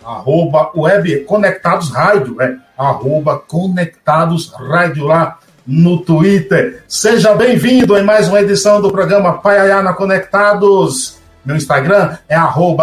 [0.03, 6.83] arroba Web Conectados Rádio, é arroba Conectados Rádio lá no Twitter.
[6.87, 11.17] Seja bem-vindo em mais uma edição do programa Paiaiana Conectados.
[11.45, 12.35] Meu Instagram é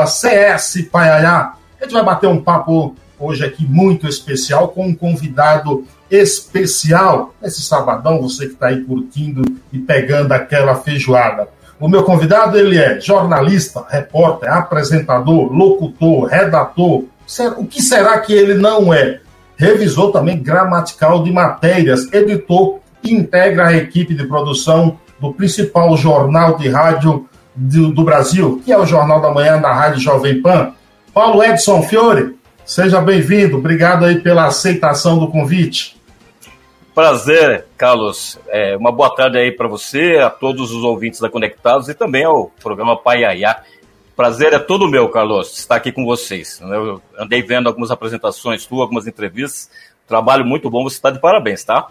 [0.05, 1.55] CSPaiaiá.
[1.79, 7.35] A gente vai bater um papo hoje aqui muito especial com um convidado especial.
[7.43, 11.49] Esse sabadão, você que está aí curtindo e pegando aquela feijoada.
[11.79, 17.05] O meu convidado, ele é jornalista, repórter, apresentador, locutor, redator.
[17.57, 19.21] O que será que ele não é?
[19.61, 26.57] revisor também gramatical de matérias, editor e integra a equipe de produção do principal jornal
[26.57, 30.73] de rádio do, do Brasil, que é o Jornal da Manhã da Rádio Jovem Pan.
[31.13, 33.59] Paulo Edson Fiore, seja bem-vindo.
[33.59, 36.01] Obrigado aí pela aceitação do convite.
[36.95, 38.39] Prazer, Carlos.
[38.49, 42.25] É, uma boa tarde aí para você, a todos os ouvintes da Conectados e também
[42.25, 43.63] ao programa Paiaiá
[44.21, 46.61] prazer é todo meu, Carlos, estar aqui com vocês.
[46.61, 49.71] Eu andei vendo algumas apresentações tuas, algumas entrevistas.
[50.07, 51.89] Trabalho muito bom, você está de parabéns, tá?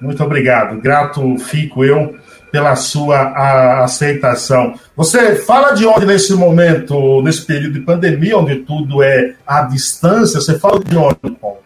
[0.00, 0.80] Muito obrigado.
[0.80, 2.16] Grato fico eu
[2.50, 4.74] pela sua aceitação.
[4.96, 10.40] Você fala de onde nesse momento, nesse período de pandemia, onde tudo é à distância?
[10.40, 11.58] Você fala de onde, Paulo?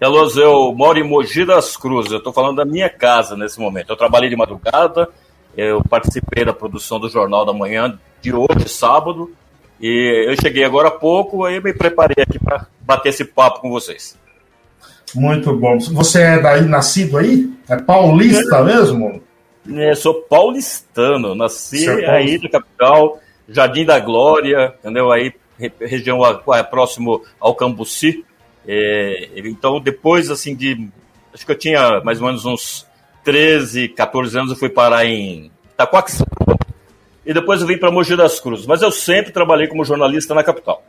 [0.00, 2.12] Carlos, eu moro em Mogi das Cruzes.
[2.12, 3.90] Eu estou falando da minha casa nesse momento.
[3.90, 5.08] Eu trabalhei de madrugada,
[5.56, 9.30] eu participei da produção do Jornal da Manhã de hoje, sábado,
[9.80, 13.70] e eu cheguei agora há pouco, aí me preparei aqui para bater esse papo com
[13.70, 14.18] vocês.
[15.14, 15.78] Muito bom.
[15.78, 17.50] Você é daí nascido aí?
[17.68, 19.22] É paulista mesmo?
[19.72, 25.10] É, sou paulistano, nasci é aí na capital, Jardim da Glória, entendeu?
[25.10, 25.32] Aí
[25.80, 26.20] região
[26.70, 28.24] próximo ao Cambuci.
[28.66, 30.88] É, então depois assim de
[31.32, 32.86] acho que eu tinha mais ou menos uns
[33.24, 36.24] 13, 14 anos eu fui parar em Itacoaxi.
[37.24, 38.66] E depois eu vim para Mogi das Cruzes.
[38.66, 40.84] Mas eu sempre trabalhei como jornalista na capital.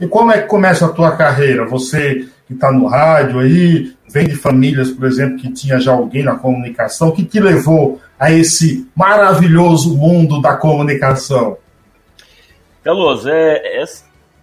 [0.00, 1.66] E como é que começa a tua carreira?
[1.66, 6.24] Você que está no rádio aí, vem de famílias, por exemplo, que tinha já alguém
[6.24, 11.56] na comunicação, que te levou a esse maravilhoso mundo da comunicação?
[12.82, 13.84] Carlos, é, é,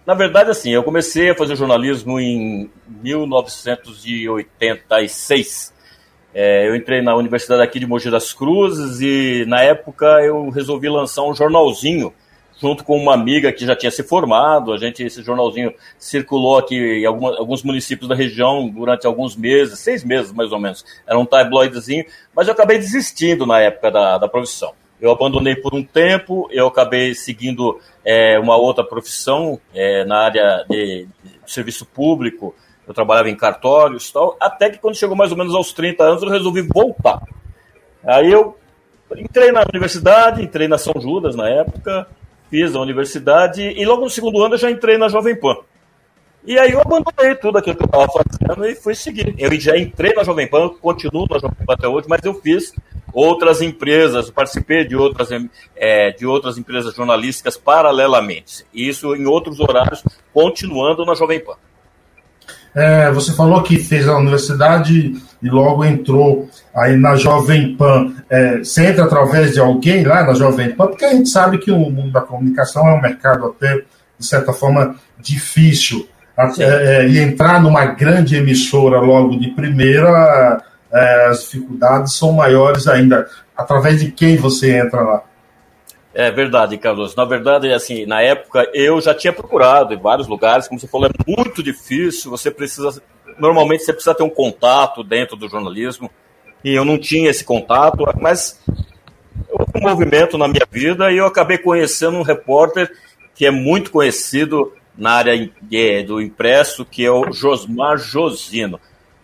[0.06, 2.70] na verdade, assim, eu comecei a fazer jornalismo em
[3.02, 5.74] 1986.
[6.32, 10.88] É, eu entrei na universidade aqui de Mogi das Cruzes e na época eu resolvi
[10.88, 12.10] lançar um jornalzinho
[12.60, 14.72] junto com uma amiga que já tinha se formado.
[14.72, 19.78] A gente esse jornalzinho circulou aqui em alguma, alguns municípios da região durante alguns meses,
[19.78, 20.84] seis meses mais ou menos.
[21.06, 22.04] Era um tabloidezinho,
[22.34, 24.72] mas eu acabei desistindo na época da, da profissão.
[25.00, 30.64] Eu abandonei por um tempo, eu acabei seguindo é, uma outra profissão é, na área
[30.68, 32.54] de, de serviço público
[32.88, 36.02] eu trabalhava em cartórios e tal, até que quando chegou mais ou menos aos 30
[36.02, 37.20] anos eu resolvi voltar.
[38.02, 38.56] Aí eu
[39.14, 42.08] entrei na universidade, entrei na São Judas na época,
[42.50, 45.56] fiz a universidade e logo no segundo ano eu já entrei na Jovem Pan.
[46.44, 49.34] E aí eu abandonei tudo aquilo que eu estava fazendo e fui seguir.
[49.36, 52.72] Eu já entrei na Jovem Pan, continuo na Jovem Pan até hoje, mas eu fiz
[53.12, 55.28] outras empresas, participei de outras,
[55.76, 58.64] é, de outras empresas jornalísticas paralelamente.
[58.72, 61.56] Isso em outros horários, continuando na Jovem Pan.
[62.74, 68.12] É, você falou que fez a universidade e logo entrou aí na Jovem Pan.
[68.28, 71.70] É, você entra através de alguém lá na Jovem Pan, porque a gente sabe que
[71.70, 73.82] o mundo da comunicação é um mercado até,
[74.18, 76.08] de certa forma, difícil.
[76.36, 80.62] É, é, e entrar numa grande emissora logo de primeira,
[80.92, 83.26] é, as dificuldades são maiores ainda.
[83.56, 85.22] Através de quem você entra lá?
[86.14, 87.14] É verdade, Carlos.
[87.14, 91.08] Na verdade, assim, na época eu já tinha procurado em vários lugares, como você falou,
[91.08, 92.30] é muito difícil.
[92.30, 93.02] Você precisa,
[93.38, 96.10] normalmente você precisa ter um contato dentro do jornalismo
[96.64, 98.60] e eu não tinha esse contato, mas
[99.50, 102.90] houve um movimento na minha vida e eu acabei conhecendo um repórter
[103.34, 105.50] que é muito conhecido na área
[106.04, 108.80] do impresso, que é o Josmar Josino.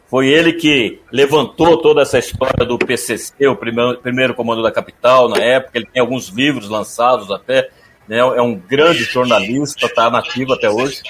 [0.06, 5.28] Foi ele que levantou toda essa história do PCC, o primeiro, primeiro comando da capital,
[5.28, 5.76] na época.
[5.76, 7.68] Ele tem alguns livros lançados até.
[8.08, 8.18] Né?
[8.18, 11.02] É um grande jornalista, está nativo até hoje.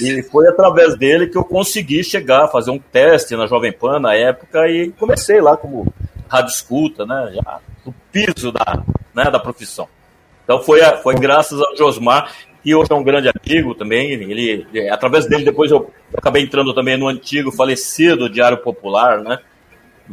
[0.00, 4.14] E foi através dele que eu consegui chegar, fazer um teste na Jovem Pan na
[4.14, 5.92] época e comecei lá como
[6.28, 7.32] rádio escuta, né?
[7.34, 8.82] Já no piso da,
[9.14, 9.88] né, da profissão.
[10.44, 12.32] Então foi, foi graças ao Josmar,
[12.62, 14.12] que hoje é um grande amigo também.
[14.12, 19.38] Ele, através dele, depois eu, eu acabei entrando também no antigo falecido Diário Popular, né?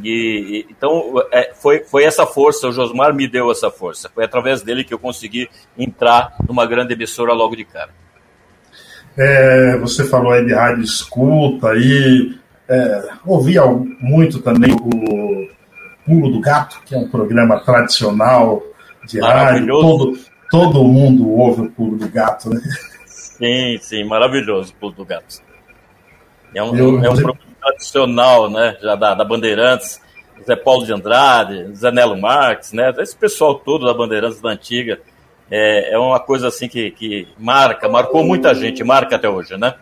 [0.03, 4.09] E, e, então é, foi, foi essa força, o Josmar me deu essa força.
[4.13, 7.89] Foi através dele que eu consegui entrar numa grande emissora logo de cara.
[9.17, 12.37] É, você falou aí de rádio escuta e
[12.69, 15.47] é, ouvia muito também o
[16.05, 18.61] Pulo do Gato, que é um programa tradicional
[19.07, 19.67] de rádio.
[19.67, 20.19] Todo,
[20.51, 22.61] todo mundo ouve o Pulo do Gato, né?
[23.05, 25.41] Sim, sim, maravilhoso o Pulo do Gato.
[26.53, 28.77] É um, eu, é um programa tradicional, né?
[28.81, 29.99] Já da, da Bandeirantes,
[30.45, 32.93] Zé Paulo de Andrade, Zé Nelo Marques, né?
[32.99, 34.99] Esse pessoal todo da Bandeirantes da antiga.
[35.49, 39.73] É, é uma coisa assim que, que marca, marcou muita gente, marca até hoje, né?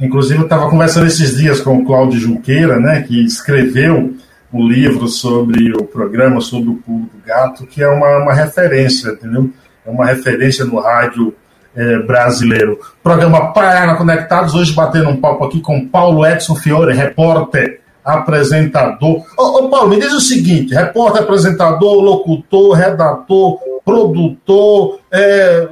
[0.00, 4.14] Inclusive, eu estava conversando esses dias com o Cláudio Junqueira, né, que escreveu
[4.52, 8.32] o um livro sobre o programa, sobre o pulo do gato, que é uma, uma
[8.32, 9.50] referência, entendeu?
[9.84, 11.34] É uma referência no rádio
[11.78, 12.80] é, brasileiro.
[13.04, 19.24] Programa Praia Conectados, hoje batendo um papo aqui com Paulo Edson Fiore, repórter, apresentador.
[19.36, 24.98] Ô, ô, Paulo, me diz o seguinte: repórter, apresentador, locutor, redator, produtor.
[25.12, 25.68] É...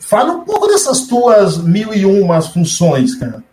[0.00, 3.44] Fala um pouco dessas tuas mil e umas funções, cara.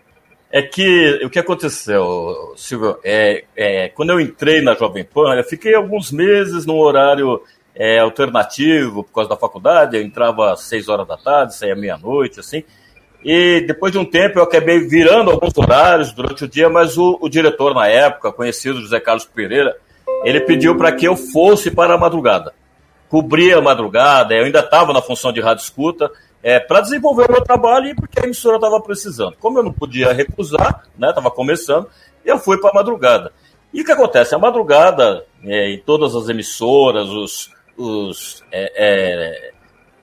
[0.49, 5.43] É que o que aconteceu, Silvio, é, é, quando eu entrei na Jovem Pan, eu
[5.43, 7.41] fiquei alguns meses num horário
[7.77, 9.95] é, alternativo por causa da faculdade.
[9.95, 12.63] Eu entrava às seis horas da tarde, saía meia-noite, assim.
[13.23, 17.17] E depois de um tempo eu acabei virando alguns horários durante o dia, mas o,
[17.21, 19.75] o diretor na época, conhecido José Carlos Pereira,
[20.23, 22.53] ele pediu para que eu fosse para a madrugada.
[23.09, 26.11] Cobria a madrugada, eu ainda estava na função de rádio escuta,
[26.43, 29.35] é, para desenvolver o meu trabalho e porque a emissora estava precisando.
[29.39, 31.87] Como eu não podia recusar, estava né, começando,
[32.23, 33.31] eu fui para a madrugada.
[33.73, 34.35] E o que acontece?
[34.35, 39.51] A madrugada, é, em todas as emissoras, os, os, é, é,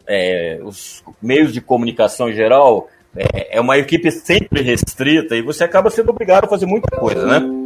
[0.06, 5.65] é os meios de comunicação em geral, é, é, uma equipe sempre restrita e você
[5.65, 7.65] acaba sendo obrigado a fazer muita coisa, né?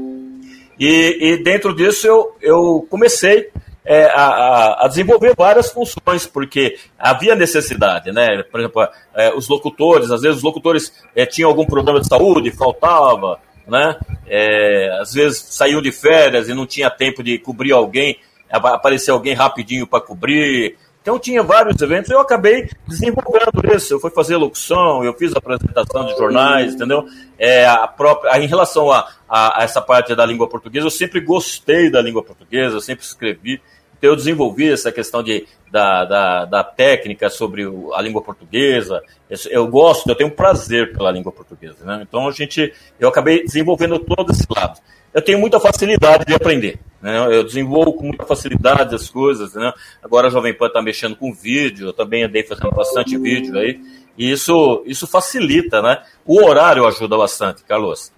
[0.78, 3.50] E, e dentro disso eu, eu comecei
[3.84, 8.42] é, a, a, desenvolver várias funções, porque havia necessidade, né?
[8.42, 12.50] Por exemplo, é, os locutores, às vezes os locutores é, tinham algum problema de saúde,
[12.50, 13.96] faltava, né?
[14.26, 18.18] É, às vezes saíam de férias e não tinha tempo de cobrir alguém,
[18.50, 20.76] aparecia alguém rapidinho para cobrir.
[21.00, 23.94] Então tinha vários eventos, eu acabei desenvolvendo isso.
[23.94, 27.06] Eu fui fazer locução, eu fiz apresentação de jornais, entendeu?
[27.38, 31.20] É, a própria, em relação a, a, a essa parte da língua portuguesa, eu sempre
[31.20, 33.60] gostei da língua portuguesa, eu sempre escrevi.
[33.98, 39.02] Então, eu desenvolvi essa questão de, da, da, da técnica sobre o, a língua portuguesa.
[39.28, 41.84] Eu, eu, gosto, eu tenho prazer pela língua portuguesa.
[41.84, 42.06] Né?
[42.08, 44.80] Então, a gente, eu acabei desenvolvendo todo esse lado.
[45.12, 46.78] Eu tenho muita facilidade de aprender.
[47.02, 47.18] Né?
[47.34, 49.54] Eu desenvolvo com muita facilidade as coisas.
[49.54, 49.72] Né?
[50.02, 53.80] Agora a Jovem Pan está mexendo com vídeo, eu também andei fazendo bastante vídeo aí.
[54.16, 56.02] E isso, isso facilita, né?
[56.26, 58.12] O horário ajuda bastante, Carlos.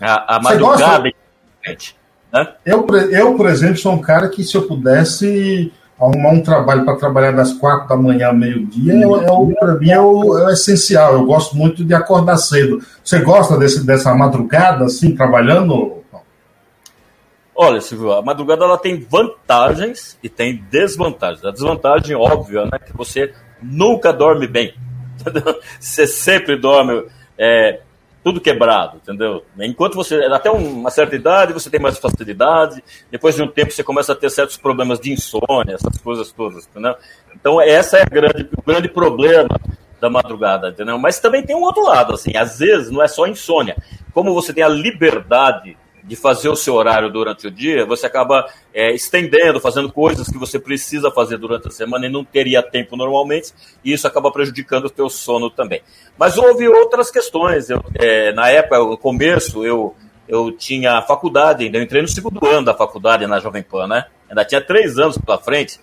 [0.00, 1.12] A, a madrugada.
[1.64, 1.99] Gosta?
[2.32, 2.48] Né?
[2.64, 6.96] Eu, eu, por exemplo, sou um cara que se eu pudesse arrumar um trabalho para
[6.96, 10.50] trabalhar das quatro da manhã ao meio-dia, é, é, para mim é o, é o,
[10.50, 11.12] essencial.
[11.12, 12.78] Eu gosto muito de acordar cedo.
[13.04, 15.98] Você gosta desse, dessa madrugada, assim, trabalhando?
[17.54, 21.44] Olha, Silvio, a madrugada ela tem vantagens e tem desvantagens.
[21.44, 24.72] A desvantagem óbvia, né, que você nunca dorme bem.
[25.78, 27.04] Você sempre dorme
[27.36, 27.80] é,
[28.22, 29.44] tudo quebrado, entendeu?
[29.58, 33.82] Enquanto você, até uma certa idade, você tem mais facilidade, depois de um tempo você
[33.82, 36.94] começa a ter certos problemas de insônia, essas coisas todas, entendeu?
[37.34, 39.48] Então, essa é grande, o grande problema
[40.00, 40.98] da madrugada, entendeu?
[40.98, 43.76] Mas também tem um outro lado, assim, às vezes não é só insônia.
[44.12, 45.76] Como você tem a liberdade
[46.10, 50.36] de fazer o seu horário durante o dia, você acaba é, estendendo, fazendo coisas que
[50.36, 54.86] você precisa fazer durante a semana e não teria tempo normalmente, e isso acaba prejudicando
[54.86, 55.82] o teu sono também.
[56.18, 57.70] Mas houve outras questões.
[57.70, 59.94] Eu, é, na época, no começo, eu,
[60.26, 64.06] eu tinha faculdade, ainda eu entrei no segundo ano da faculdade na Jovem Pan, né?
[64.28, 65.78] Ainda tinha três anos pela frente.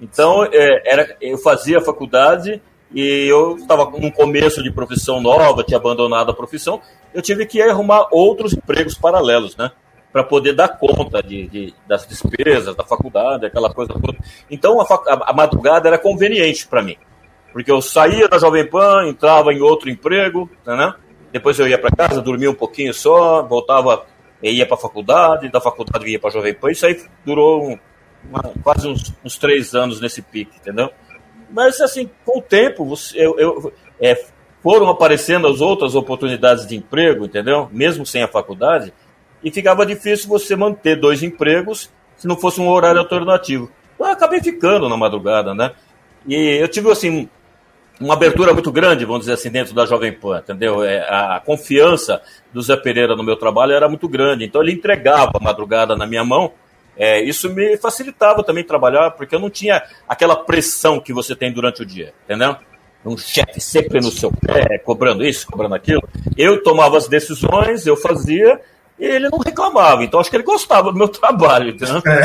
[0.00, 2.62] Então, é, era, eu fazia faculdade
[2.94, 6.80] e eu estava num começo de profissão nova, tinha abandonado a profissão,
[7.12, 9.72] eu tive que arrumar outros empregos paralelos, né?
[10.12, 14.16] Para poder dar conta de, de, das despesas, da faculdade, aquela coisa toda.
[14.48, 14.86] Então a,
[15.26, 16.96] a, madrugada era conveniente para mim,
[17.52, 20.94] porque eu saía da Jovem Pan, entrava em outro emprego, né?
[21.32, 24.06] Depois eu ia para casa, dormia um pouquinho só, voltava
[24.40, 27.78] ia para a faculdade, da faculdade ia para a Jovem Pan, isso aí durou um,
[28.28, 30.90] uma, quase uns, uns, três anos nesse pique, entendeu?
[31.54, 34.20] Mas, assim, com o tempo, você, eu, eu é,
[34.60, 37.68] foram aparecendo as outras oportunidades de emprego, entendeu?
[37.70, 38.92] Mesmo sem a faculdade,
[39.42, 43.70] e ficava difícil você manter dois empregos se não fosse um horário alternativo.
[43.94, 45.70] Então, eu acabei ficando na madrugada, né?
[46.26, 47.28] E eu tive, assim,
[48.00, 50.82] uma abertura muito grande, vamos dizer assim, dentro da Jovem Pan, entendeu?
[50.82, 52.20] É, a confiança
[52.52, 56.04] do Zé Pereira no meu trabalho era muito grande, então ele entregava a madrugada na
[56.04, 56.52] minha mão,
[56.96, 61.52] é, isso me facilitava também trabalhar, porque eu não tinha aquela pressão que você tem
[61.52, 62.56] durante o dia, entendeu?
[63.04, 66.02] Um chefe sempre no seu pé, cobrando isso, cobrando aquilo.
[66.36, 68.58] Eu tomava as decisões, eu fazia,
[68.98, 70.02] e ele não reclamava.
[70.02, 71.70] Então acho que ele gostava do meu trabalho.
[71.70, 72.02] Entendeu?
[72.06, 72.22] É.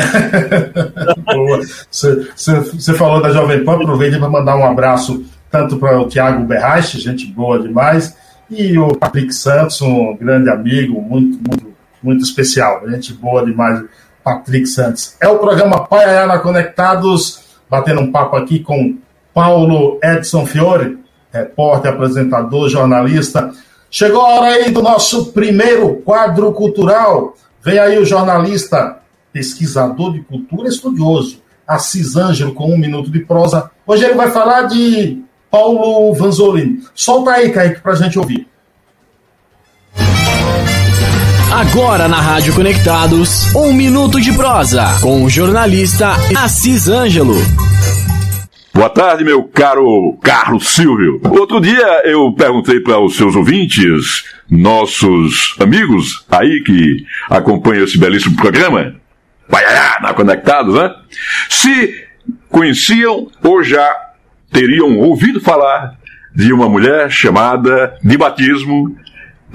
[1.90, 7.00] Você falou da Jovem Pan, aproveitei para mandar um abraço tanto para o Tiago Berrache,
[7.00, 8.16] gente boa demais,
[8.48, 13.82] e o Patrick Santos, um grande amigo, muito, muito, muito especial, gente boa demais,
[14.22, 15.16] Patrick Santos.
[15.20, 18.96] É o programa Paiana Conectados, batendo um papo aqui com
[19.32, 20.98] Paulo Edson Fiore,
[21.32, 23.50] repórter, apresentador, jornalista.
[23.90, 27.34] Chegou a hora aí do nosso primeiro quadro cultural.
[27.62, 28.98] Vem aí o jornalista,
[29.32, 33.70] pesquisador de cultura estudioso, Assis Ângelo, com um minuto de prosa.
[33.86, 36.82] Hoje ele vai falar de Paulo Vanzolini.
[36.94, 38.49] Solta aí, Kaique, pra gente ouvir.
[41.52, 47.34] Agora na Rádio Conectados, um minuto de prosa com o jornalista Assis Ângelo.
[48.72, 51.20] Boa tarde, meu caro Carlos Silvio.
[51.24, 58.36] Outro dia eu perguntei para os seus ouvintes, nossos amigos aí que acompanham esse belíssimo
[58.36, 58.94] programa,
[60.00, 60.94] na Conectados, né?
[61.48, 62.06] Se
[62.48, 63.92] conheciam ou já
[64.52, 65.98] teriam ouvido falar
[66.32, 68.96] de uma mulher chamada, de batismo,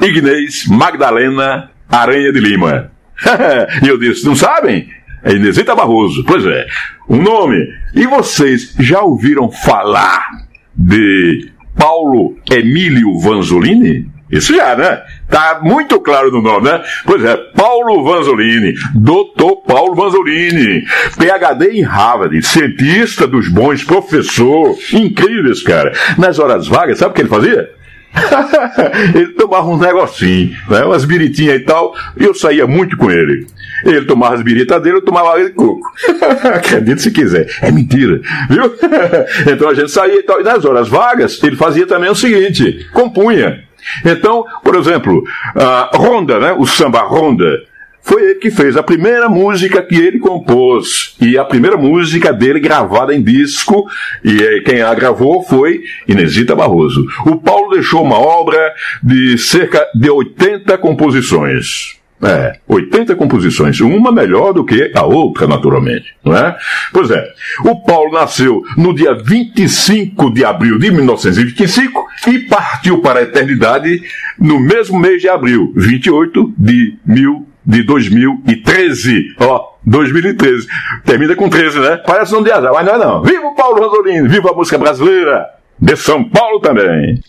[0.01, 2.91] Ignez Magdalena Aranha de Lima.
[3.83, 4.89] e eu disse: não sabem?
[5.23, 6.23] É Inesita Barroso.
[6.25, 6.67] Pois é,
[7.09, 7.67] um nome.
[7.93, 10.27] E vocês já ouviram falar
[10.75, 14.15] de Paulo Emílio Vanzolini?
[14.29, 15.01] Isso já, né?
[15.29, 16.81] Tá muito claro no nome, né?
[17.05, 20.83] Pois é, Paulo Vanzolini, doutor Paulo Vanzolini,
[21.15, 25.93] PhD em Harvard, cientista dos bons, professor, incrível esse cara.
[26.17, 27.69] Nas horas vagas, sabe o que ele fazia?
[29.13, 30.83] ele tomava um negocinho, né?
[30.83, 33.47] umas biritinhas e tal, e eu saía muito com ele.
[33.83, 35.81] Ele tomava as biritas dele, eu tomava água de coco.
[36.55, 37.47] Acredite se quiser.
[37.61, 38.19] É mentira,
[38.49, 38.73] viu?
[39.51, 40.39] então a gente saía e tal.
[40.39, 43.63] E nas horas vagas, ele fazia também o seguinte: compunha.
[44.03, 45.23] Então, por exemplo,
[45.55, 47.61] a Ronda, né, o samba Ronda,
[48.05, 51.15] foi ele que fez a primeira música que ele compôs.
[51.19, 53.87] E a primeira música dele gravada em disco,
[54.23, 57.03] e quem a gravou foi Inesita Barroso.
[57.25, 61.95] O Paulo deixou uma obra de cerca de 80 composições.
[62.23, 66.57] É, 80 composições, uma melhor do que a outra, naturalmente, não é?
[66.93, 67.27] Pois é,
[67.65, 74.01] o Paulo nasceu no dia 25 de abril de 1925 e partiu para a eternidade
[74.39, 79.35] no mesmo mês de abril, 28 de, mil, de 2013.
[79.41, 80.67] Ó, 2013.
[81.03, 81.97] Termina com 13, né?
[81.97, 83.23] Parece um dia, mas não é não.
[83.23, 85.47] Viva o Paulo Rosolino, viva a música brasileira!
[85.77, 87.19] De São Paulo também!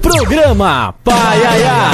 [0.00, 1.90] Programa Paiaiá.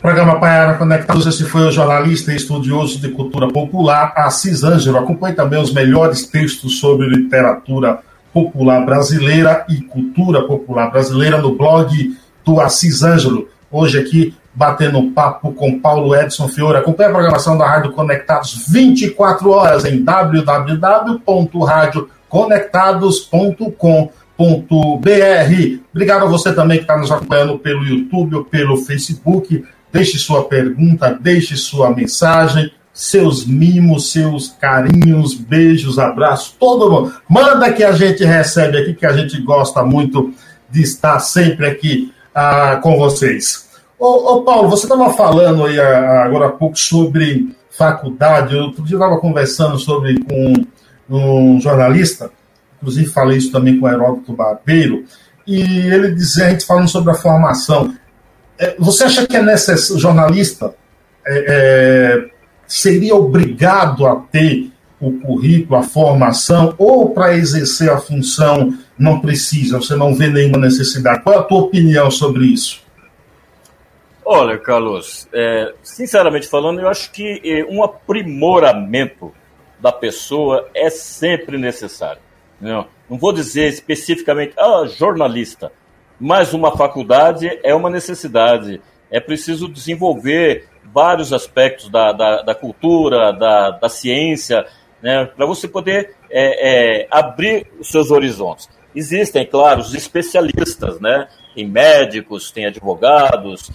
[0.00, 4.98] Programa Paiara Conectados, esse foi o jornalista e estudioso de cultura popular, Assis Ângelo.
[4.98, 7.98] Acompanhe também os melhores textos sobre literatura
[8.32, 13.48] popular brasileira e cultura popular brasileira no blog do Assis Ângelo.
[13.70, 16.78] Hoje aqui, batendo papo com Paulo Edson Fiore.
[16.78, 22.17] Acompanhe a programação da Rádio Conectados 24 horas em www.radioconectados.com
[24.98, 29.64] br Obrigado a você também que está nos acompanhando pelo YouTube ou pelo Facebook.
[29.92, 37.14] Deixe sua pergunta, deixe sua mensagem, seus mimos, seus carinhos, beijos, abraços, todo mundo.
[37.28, 40.32] Manda que a gente recebe aqui, que a gente gosta muito
[40.70, 43.68] de estar sempre aqui ah, com vocês.
[43.98, 48.56] Ô, ô Paulo, você estava falando aí ah, agora há pouco sobre faculdade.
[48.56, 50.66] Outro dia eu estava conversando sobre com um
[51.60, 52.30] jornalista
[52.78, 55.04] inclusive falei isso também com o Heródoto Barbeiro,
[55.46, 57.94] e ele dizia, a gente falando sobre a formação,
[58.58, 60.74] é, você acha que é necessário, jornalista
[61.26, 62.30] é, é,
[62.66, 69.78] seria obrigado a ter o currículo, a formação, ou para exercer a função não precisa,
[69.78, 71.22] você não vê nenhuma necessidade?
[71.22, 72.82] Qual é a tua opinião sobre isso?
[74.24, 79.32] Olha, Carlos, é, sinceramente falando, eu acho que é, um aprimoramento
[79.80, 82.20] da pessoa é sempre necessário.
[82.60, 85.72] Não, não vou dizer especificamente, ah, jornalista.
[86.18, 88.80] Mas uma faculdade é uma necessidade.
[89.10, 94.66] É preciso desenvolver vários aspectos da, da, da cultura, da, da ciência,
[95.00, 98.68] né, para você poder é, é, abrir os seus horizontes.
[98.94, 101.28] Existem, claro, os especialistas, né?
[101.54, 103.70] Tem médicos, tem advogados,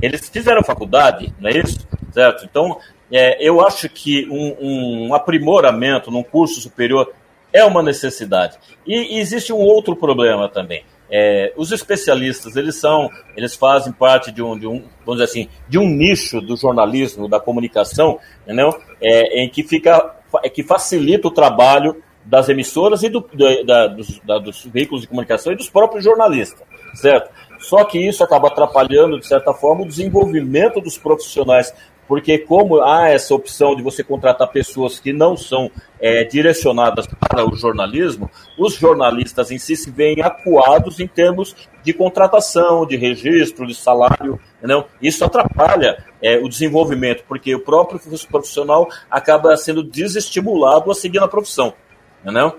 [0.00, 1.86] eles fizeram faculdade, não é isso?
[2.12, 2.44] Certo?
[2.44, 2.78] Então,
[3.10, 7.12] é, eu acho que um, um, aprimoramento num curso superior
[7.52, 8.58] é uma necessidade.
[8.86, 10.84] E, existe um outro problema também.
[11.10, 15.48] É, os especialistas, eles são, eles fazem parte de um, de um, vamos dizer assim,
[15.66, 18.78] de um nicho do jornalismo, da comunicação, entendeu?
[19.00, 23.26] É, em que fica, é, que facilita o trabalho das emissoras e do,
[23.64, 26.62] da, dos, da, dos veículos de comunicação e dos próprios jornalistas,
[26.94, 27.30] certo?
[27.58, 31.72] Só que isso acaba atrapalhando, de certa forma, o desenvolvimento dos profissionais
[32.08, 37.46] porque como há essa opção de você contratar pessoas que não são é, direcionadas para
[37.46, 43.66] o jornalismo, os jornalistas em si se veem acuados em termos de contratação, de registro,
[43.66, 44.86] de salário, entendeu?
[45.02, 48.00] Isso atrapalha é, o desenvolvimento, porque o próprio
[48.30, 51.74] profissional acaba sendo desestimulado a seguir na profissão,
[52.22, 52.58] entendeu?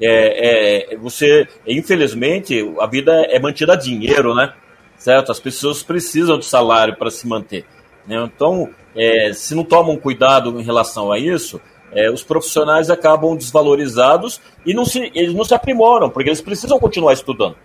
[0.00, 4.52] É, é, você, infelizmente, a vida é mantida a dinheiro, né?
[4.96, 5.30] Certo?
[5.30, 7.64] As pessoas precisam de salário para se manter.
[8.08, 8.16] Né?
[8.24, 11.60] Então, é, se não tomam cuidado em relação a isso,
[11.92, 16.78] é, os profissionais acabam desvalorizados e não se, eles não se aprimoram, porque eles precisam
[16.78, 17.56] continuar estudando.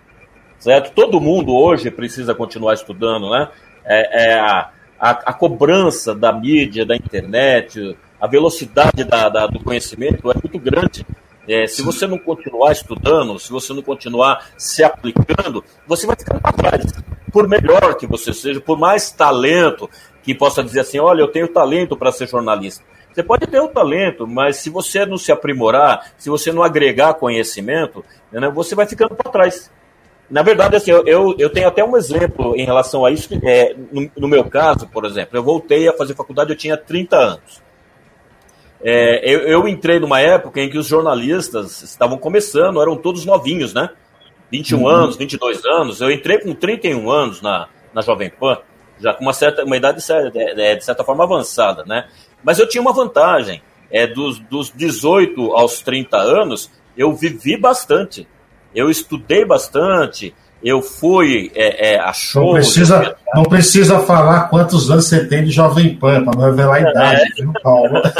[0.59, 0.93] Certo?
[0.93, 3.49] Todo mundo hoje precisa continuar estudando, né?
[3.85, 9.59] É, é a, a, a, cobrança da mídia, da internet, a velocidade da, da, do
[9.59, 11.05] conhecimento é muito grande.
[11.45, 16.39] É, se você não continuar estudando, se você não continuar se aplicando, você vai ficar
[16.39, 16.85] para trás.
[17.33, 19.89] Por melhor que você seja, por mais talento
[20.23, 22.83] que possa dizer assim: olha, eu tenho talento para ser jornalista.
[23.13, 27.13] Você pode ter o talento, mas se você não se aprimorar, se você não agregar
[27.13, 29.71] conhecimento, né, você vai ficando para trás.
[30.31, 33.29] Na verdade, assim, eu, eu tenho até um exemplo em relação a isso.
[33.43, 37.15] É, no, no, meu caso, por exemplo, eu voltei a fazer faculdade, eu tinha 30
[37.15, 37.61] anos.
[38.81, 43.73] É, eu, eu, entrei numa época em que os jornalistas estavam começando, eram todos novinhos,
[43.73, 43.89] né?
[44.51, 44.87] 21 uhum.
[44.87, 46.01] anos, 22 anos.
[46.01, 48.57] Eu entrei com 31 anos na, na Jovem Pan
[49.03, 49.99] já com uma certa uma idade
[50.31, 52.05] de, de certa forma avançada, né?
[52.41, 53.61] Mas eu tinha uma vantagem,
[53.91, 58.27] é dos, dos 18 aos 30 anos, eu vivi bastante.
[58.73, 62.45] Eu estudei bastante, eu fui é, é, a show.
[62.45, 66.75] Não precisa, não precisa falar quantos anos você tem de Jovem Pan, para não revelar
[66.75, 67.41] a idade, é.
[67.41, 68.01] viu, Paulo?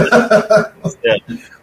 [1.05, 1.17] É.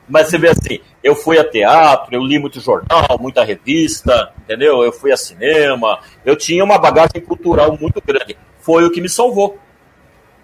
[0.09, 4.83] Mas você vê assim, eu fui a teatro, eu li muito jornal, muita revista, entendeu?
[4.83, 9.09] Eu fui a cinema, eu tinha uma bagagem cultural muito grande foi o que me
[9.09, 9.59] salvou.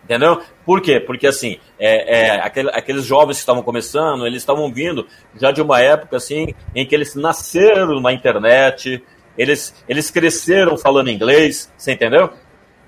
[0.05, 0.41] Entendeu?
[0.65, 1.01] Por quê?
[1.01, 5.61] Porque assim, é, é, aquele, aqueles jovens que estavam começando, eles estavam vindo já de
[5.61, 9.03] uma época assim em que eles nasceram na internet,
[9.37, 12.31] eles, eles cresceram falando inglês, você entendeu?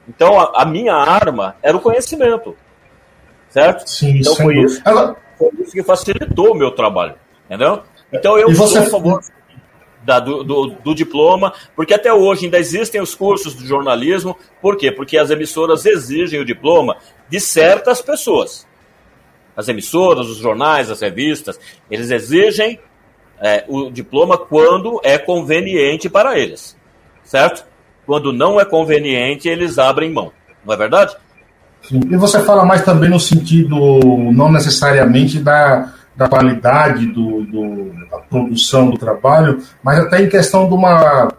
[0.09, 2.57] Então a, a minha arma era o conhecimento.
[3.51, 3.89] Certo?
[3.89, 4.81] Sim, então foi isso,
[5.37, 7.17] foi isso que facilitou o meu trabalho.
[7.47, 7.83] Entendeu?
[8.13, 8.75] Então eu e você...
[8.75, 9.21] sou a favor
[10.05, 14.37] da, do, do, do, diploma, porque até hoje ainda existem os cursos de jornalismo.
[14.61, 14.91] Por quê?
[14.91, 16.97] Porque as emissoras exigem o diploma
[17.29, 18.67] de certas pessoas.
[19.57, 21.59] As emissoras, os jornais, as revistas,
[21.91, 22.79] eles exigem
[23.41, 26.77] é, o diploma quando é conveniente para eles,
[27.25, 27.65] certo?
[28.07, 30.33] Quando não é conveniente, eles abrem mão,
[30.65, 31.17] não é verdade?
[31.83, 32.01] Sim.
[32.11, 33.77] E você fala mais também no sentido,
[34.33, 40.67] não necessariamente da da qualidade do, do, da produção do trabalho, mas até em questão
[40.67, 41.33] de uma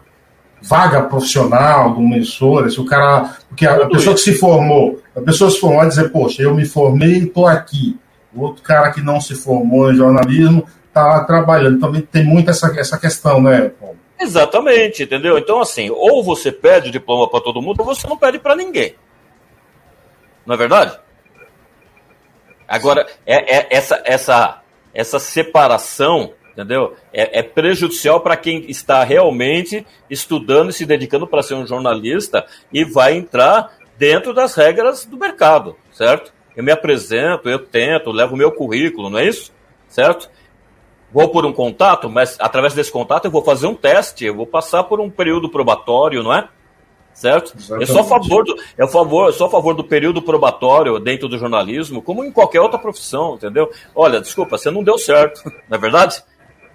[0.62, 3.36] vaga profissional, de uma emissora, se o cara.
[3.46, 6.64] Porque a, pessoa que se formou, a pessoa se formou a dizer, poxa, eu me
[6.64, 7.98] formei e estou aqui.
[8.34, 11.78] O outro cara que não se formou em jornalismo está lá trabalhando.
[11.78, 13.98] Também tem muito essa, essa questão, né, Paulo?
[14.18, 15.36] Exatamente, entendeu?
[15.36, 18.56] Então, assim, ou você pede o diploma para todo mundo, ou você não pede para
[18.56, 18.94] ninguém.
[20.46, 20.98] Não é verdade?
[22.66, 24.59] Agora, é, é, essa, essa
[24.94, 26.94] essa separação, entendeu?
[27.12, 32.46] É, é prejudicial para quem está realmente estudando e se dedicando para ser um jornalista
[32.72, 36.32] e vai entrar dentro das regras do mercado, certo?
[36.56, 39.52] Eu me apresento, eu tento, levo meu currículo, não é isso?
[39.88, 40.30] Certo?
[41.12, 44.46] Vou por um contato, mas através desse contato eu vou fazer um teste, eu vou
[44.46, 46.48] passar por um período probatório, não é?
[47.12, 47.54] Certo?
[47.56, 47.88] Exatamente.
[47.88, 51.28] Eu sou a favor do, eu favor, eu sou a favor do período probatório dentro
[51.28, 53.70] do jornalismo, como em qualquer outra profissão, entendeu?
[53.94, 56.22] Olha, desculpa, você não deu certo, não é verdade?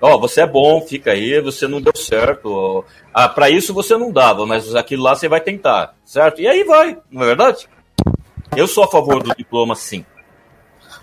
[0.02, 2.84] Ó, oh, você é bom, fica aí, você não deu certo.
[3.14, 6.42] Ah, para isso você não dava, mas aquilo lá você vai tentar, certo?
[6.42, 7.68] E aí vai, não é verdade?
[8.56, 10.06] Eu sou a favor do diploma, sim.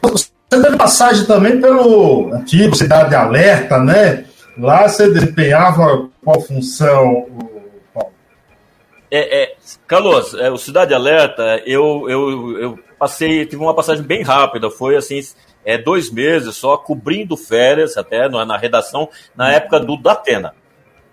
[0.02, 4.26] Você teve passagem também pelo antigo Cidade Alerta, né?
[4.58, 7.26] Lá você desempenhava qual função?
[9.14, 14.22] É, é, Carlos, é, o Cidade Alerta, eu, eu, eu passei, tive uma passagem bem
[14.22, 15.20] rápida, foi assim,
[15.66, 20.54] é, dois meses só, cobrindo férias, até na, na redação, na época do Datena.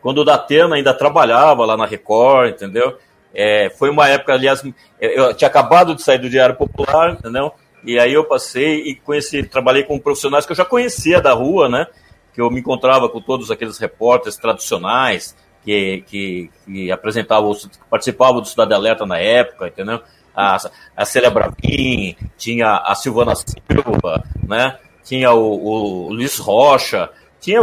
[0.01, 2.97] Quando o Datena ainda trabalhava lá na Record, entendeu?
[3.33, 4.63] É, foi uma época, aliás,
[5.01, 7.51] eu tinha acabado de sair do Diário Popular, entendeu?
[7.83, 11.67] E aí eu passei e conheci, trabalhei com profissionais que eu já conhecia da rua,
[11.67, 11.85] né?
[12.33, 15.35] Que eu me encontrava com todos aqueles repórteres tradicionais
[15.69, 17.55] que, que, que apresentavam,
[17.91, 20.01] participavam do Cidade Alerta na época, entendeu?
[20.35, 20.57] A,
[20.97, 24.79] a Célia Bravin, tinha a Silvana Silva, né?
[25.03, 27.59] Tinha o, o Luiz Rocha, tinha,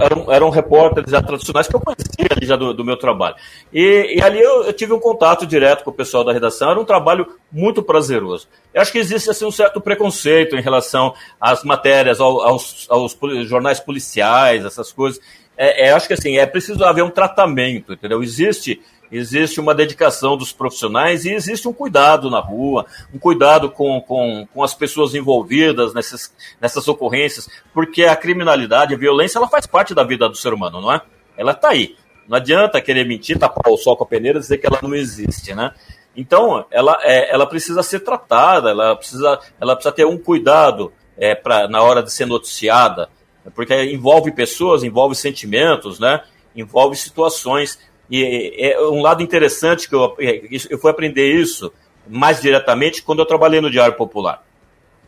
[0.00, 3.34] eram, eram repórteres já tradicionais que eu conhecia ali já do, do meu trabalho.
[3.72, 6.80] E, e ali eu, eu, tive um contato direto com o pessoal da redação, era
[6.80, 8.46] um trabalho muito prazeroso.
[8.72, 13.80] Eu acho que existe assim, um certo preconceito em relação às matérias, aos, aos jornais
[13.80, 15.20] policiais, essas coisas.
[15.60, 18.22] É, é, acho que assim, é preciso haver um tratamento, entendeu?
[18.22, 24.00] Existe existe uma dedicação dos profissionais e existe um cuidado na rua, um cuidado com,
[24.02, 29.66] com, com as pessoas envolvidas nessas, nessas ocorrências, porque a criminalidade, a violência, ela faz
[29.66, 31.00] parte da vida do ser humano, não é?
[31.36, 31.96] Ela está aí.
[32.28, 34.94] Não adianta querer mentir, tapar o sol com a peneira e dizer que ela não
[34.94, 35.72] existe, né?
[36.14, 41.34] Então, ela, é, ela precisa ser tratada, ela precisa, ela precisa ter um cuidado é,
[41.34, 43.08] pra, na hora de ser noticiada,
[43.54, 46.22] porque envolve pessoas, envolve sentimentos, né?
[46.54, 47.78] envolve situações
[48.10, 51.72] e é um lado interessante que eu, é, eu fui aprender isso
[52.06, 54.42] mais diretamente quando eu trabalhei no Diário Popular.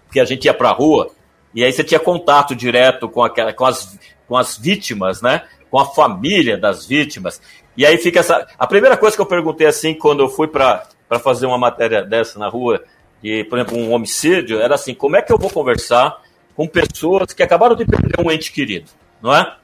[0.06, 1.10] Porque a gente ia para a rua
[1.54, 3.98] e aí você tinha contato direto com, aquela, com, as,
[4.28, 5.42] com as vítimas, né?
[5.70, 7.40] Com a família das vítimas.
[7.76, 8.46] E aí fica essa.
[8.58, 10.86] A primeira coisa que eu perguntei assim, quando eu fui para
[11.22, 12.84] fazer uma matéria dessa na rua,
[13.22, 16.20] de, por exemplo, um homicídio, era assim: como é que eu vou conversar
[16.54, 18.90] com pessoas que acabaram de perder um ente querido?
[19.22, 19.56] Não é?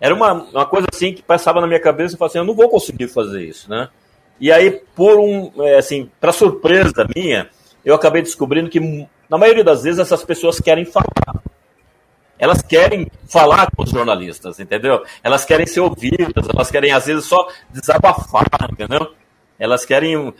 [0.00, 2.54] Era uma, uma coisa assim que passava na minha cabeça e falava assim, eu não
[2.54, 3.88] vou conseguir fazer isso, né?
[4.38, 7.48] E aí, por um, é, assim, para surpresa minha,
[7.84, 8.78] eu acabei descobrindo que,
[9.28, 11.42] na maioria das vezes, essas pessoas querem falar.
[12.38, 15.02] Elas querem falar com os jornalistas, entendeu?
[15.22, 19.14] Elas querem ser ouvidas, elas querem, às vezes, só desabafar, entendeu?
[19.58, 20.34] Elas querem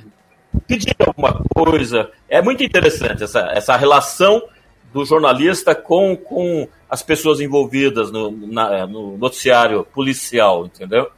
[0.66, 2.10] pedir alguma coisa.
[2.28, 4.42] É muito interessante essa, essa relação
[4.92, 11.08] do jornalista com, com as pessoas envolvidas no, na, no noticiário policial, entendeu?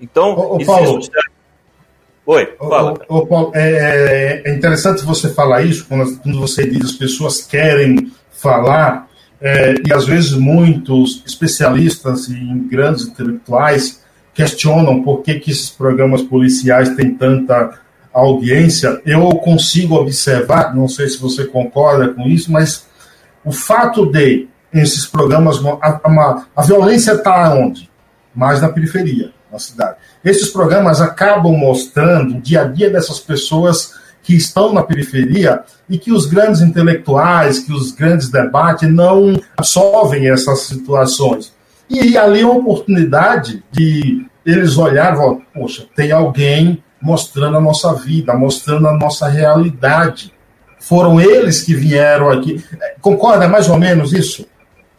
[0.00, 1.00] Então, ô, ô, Paulo,
[2.24, 2.94] Oi, fala.
[3.08, 7.42] Ô, ô, Paulo, é, é, interessante você falar isso, quando, quando você diz as pessoas
[7.42, 9.08] querem falar,
[9.40, 12.34] é, e às vezes muitos especialistas e
[12.70, 17.80] grandes intelectuais questionam por que, que esses programas policiais têm tanta
[18.12, 19.00] audiência.
[19.04, 22.86] Eu consigo observar, não sei se você concorda com isso, mas
[23.44, 27.90] o fato de esses programas, a, a, a violência está onde?
[28.34, 29.96] Mais na periferia, na cidade.
[30.24, 35.98] Esses programas acabam mostrando o dia a dia dessas pessoas que estão na periferia e
[35.98, 41.52] que os grandes intelectuais, que os grandes debates não absorvem essas situações.
[41.90, 48.32] E ali é uma oportunidade de eles olharem poxa, tem alguém mostrando a nossa vida,
[48.34, 50.32] mostrando a nossa realidade.
[50.82, 52.62] Foram eles que vieram aqui.
[53.00, 54.46] Concorda mais ou menos isso?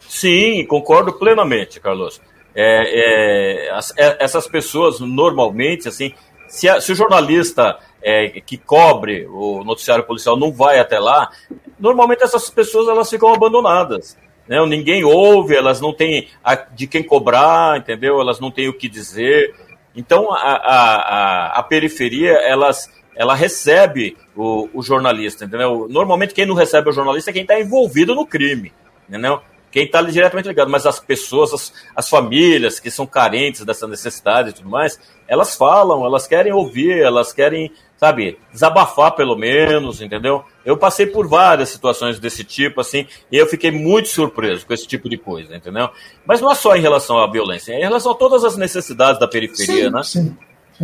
[0.00, 2.20] Sim, concordo plenamente, Carlos.
[2.54, 6.14] É, é, é, essas pessoas normalmente, assim,
[6.48, 11.30] se, a, se o jornalista é, que cobre o noticiário policial não vai até lá,
[11.78, 14.16] normalmente essas pessoas elas ficam abandonadas.
[14.48, 14.64] Né?
[14.66, 18.20] Ninguém ouve, elas não têm a, de quem cobrar, entendeu?
[18.20, 19.54] Elas não têm o que dizer.
[19.94, 25.86] Então a, a, a periferia elas ela recebe o, o, jornalista, entendeu?
[25.88, 28.72] Normalmente quem não recebe o jornalista é quem está envolvido no crime,
[29.08, 29.40] entendeu?
[29.74, 34.50] Quem está diretamente ligado, mas as pessoas, as, as, famílias que são carentes dessa necessidade
[34.50, 40.44] e tudo mais, elas falam, elas querem ouvir, elas querem, sabe, desabafar pelo menos, entendeu?
[40.64, 44.86] Eu passei por várias situações desse tipo, assim, e eu fiquei muito surpreso com esse
[44.86, 45.90] tipo de coisa, entendeu?
[46.24, 49.18] Mas não é só em relação à violência, é em relação a todas as necessidades
[49.18, 50.02] da periferia, sim, né?
[50.04, 50.36] Sim.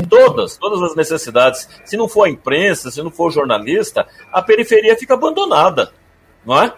[0.08, 1.68] Todas, todas as necessidades.
[1.84, 5.90] Se não for a imprensa, se não for o jornalista, a periferia fica abandonada,
[6.46, 6.72] não é?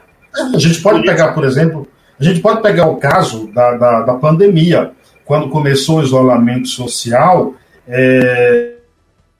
[0.55, 1.87] A gente pode pegar, por exemplo,
[2.19, 4.93] a gente pode pegar o caso da, da, da pandemia,
[5.25, 7.55] quando começou o isolamento social,
[7.87, 8.77] é,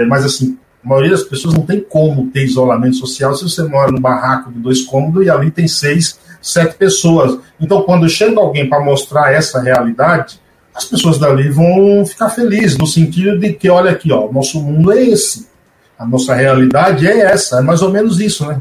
[0.07, 3.93] mas assim, a maioria das pessoas não tem como ter isolamento social se você mora
[3.93, 7.39] num barraco de dois cômodos e ali tem seis, sete pessoas.
[7.61, 10.41] Então, quando chega alguém para mostrar essa realidade,
[10.75, 14.93] as pessoas dali vão ficar felizes, no sentido de que, olha aqui, ó, nosso mundo
[14.93, 15.49] é esse.
[15.99, 18.61] A nossa realidade é essa, é mais ou menos isso, né?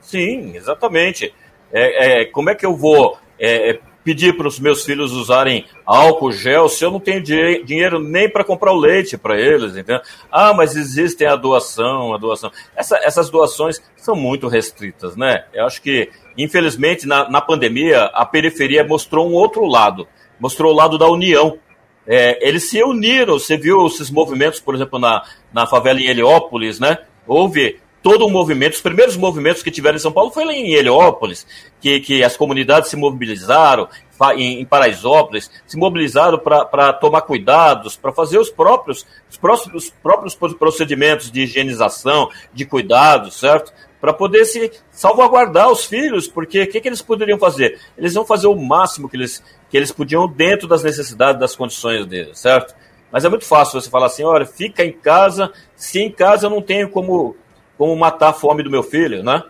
[0.00, 1.32] Sim, exatamente.
[1.72, 5.64] É, é como é que eu vou é, é pedir para os meus filhos usarem
[5.84, 10.00] álcool gel se eu não tenho dinheiro nem para comprar o leite para eles, entendeu?
[10.30, 12.50] Ah, mas existem a doação, a doação.
[12.74, 15.44] Essa, essas doações são muito restritas, né?
[15.52, 20.08] Eu acho que, infelizmente, na, na pandemia, a periferia mostrou um outro lado,
[20.40, 21.58] mostrou o lado da união.
[22.06, 25.22] É, eles se uniram, você viu esses movimentos, por exemplo, na,
[25.52, 26.98] na favela em Heliópolis, né?
[27.26, 30.72] Houve todo o movimento, os primeiros movimentos que tiveram em São Paulo foi lá em
[30.72, 31.46] Heliópolis,
[31.80, 33.88] que, que as comunidades se mobilizaram,
[34.36, 39.90] em, em Paraisópolis, se mobilizaram para tomar cuidados, para fazer os próprios, os próprios, os
[39.90, 43.72] próprios procedimentos de higienização, de cuidados, certo?
[44.00, 47.78] Para poder se salvaguardar os filhos, porque o que, que eles poderiam fazer?
[47.96, 52.04] Eles vão fazer o máximo que eles, que eles podiam dentro das necessidades, das condições
[52.06, 52.74] deles, certo?
[53.10, 56.50] Mas é muito fácil você falar assim, olha, fica em casa, se em casa eu
[56.50, 57.36] não tenho como
[57.80, 59.42] como matar a fome do meu filho, né?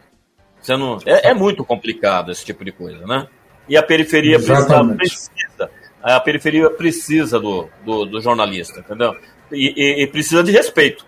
[0.63, 3.27] Você não, é, é muito complicado esse tipo de coisa, né?
[3.69, 9.17] E a periferia precisa, precisa, a periferia precisa do, do, do jornalista, entendeu?
[9.51, 11.05] E, e, e, precisa de respeito.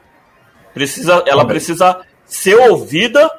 [0.75, 3.31] Precisa, ela precisa ser ouvida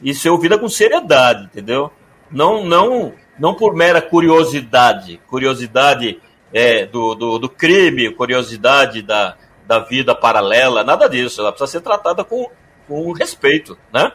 [0.00, 1.90] e ser ouvida com seriedade, entendeu?
[2.30, 6.20] Não, não, não por mera curiosidade, curiosidade
[6.52, 11.40] é, do, do, do crime, curiosidade da, da vida paralela, nada disso.
[11.40, 12.48] Ela precisa ser tratada com
[12.92, 14.12] com respeito, né?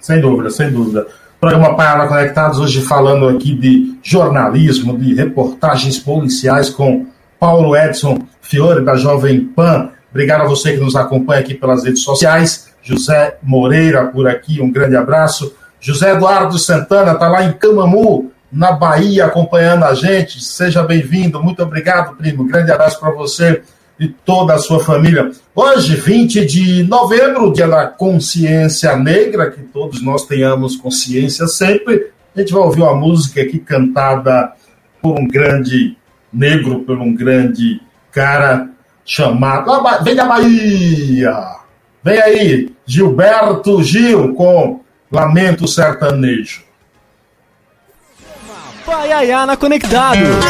[0.00, 1.06] Sem dúvida, sem dúvida.
[1.40, 7.06] Programa Palavra Conectados, hoje falando aqui de jornalismo, de reportagens policiais com
[7.38, 9.90] Paulo Edson Fiore, da Jovem Pan.
[10.10, 12.72] Obrigado a você que nos acompanha aqui pelas redes sociais.
[12.82, 15.54] José Moreira por aqui, um grande abraço.
[15.80, 20.42] José Eduardo Santana está lá em Camamu, na Bahia, acompanhando a gente.
[20.42, 21.42] Seja bem-vindo.
[21.42, 22.44] Muito obrigado, primo.
[22.44, 23.62] Grande abraço para você
[23.98, 25.30] e toda a sua família.
[25.54, 32.12] Hoje, 20 de novembro, dia da consciência negra, que todos nós tenhamos consciência sempre.
[32.34, 34.52] A gente vai ouvir uma música aqui cantada
[35.02, 35.96] por um grande
[36.32, 37.80] negro, por um grande
[38.12, 38.68] cara
[39.04, 39.70] chamado.
[40.04, 41.56] Vem da Bahia!
[42.02, 46.63] Vem aí, Gilberto Gil com Lamento Sertanejo.
[48.84, 50.44] Paiaiana Conectados.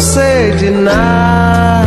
[0.00, 1.86] sei de nada.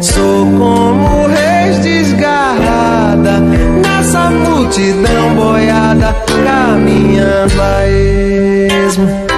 [0.00, 6.14] Sou como reis desgarrada nessa multidão boiada,
[6.44, 9.28] caminhando a esmo.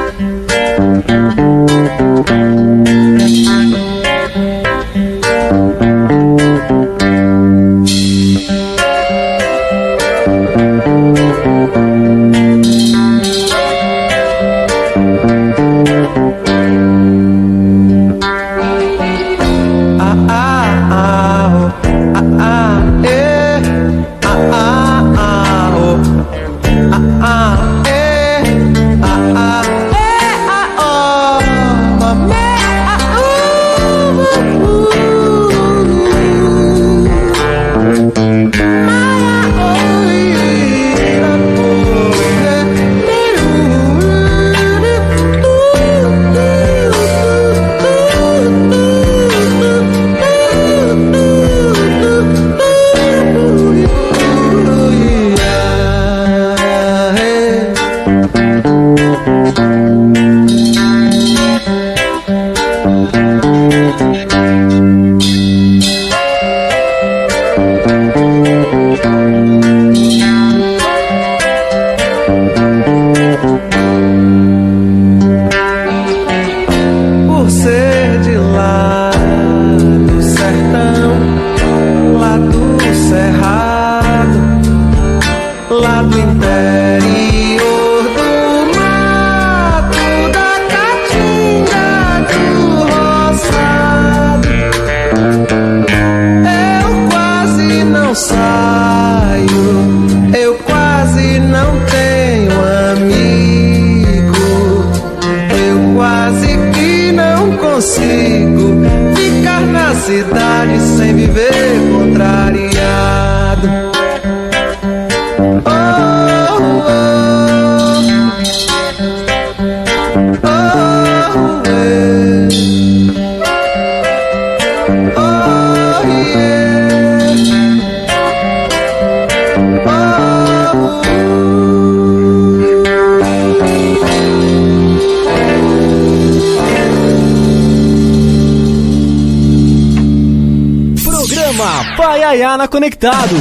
[142.91, 143.39] Conectados.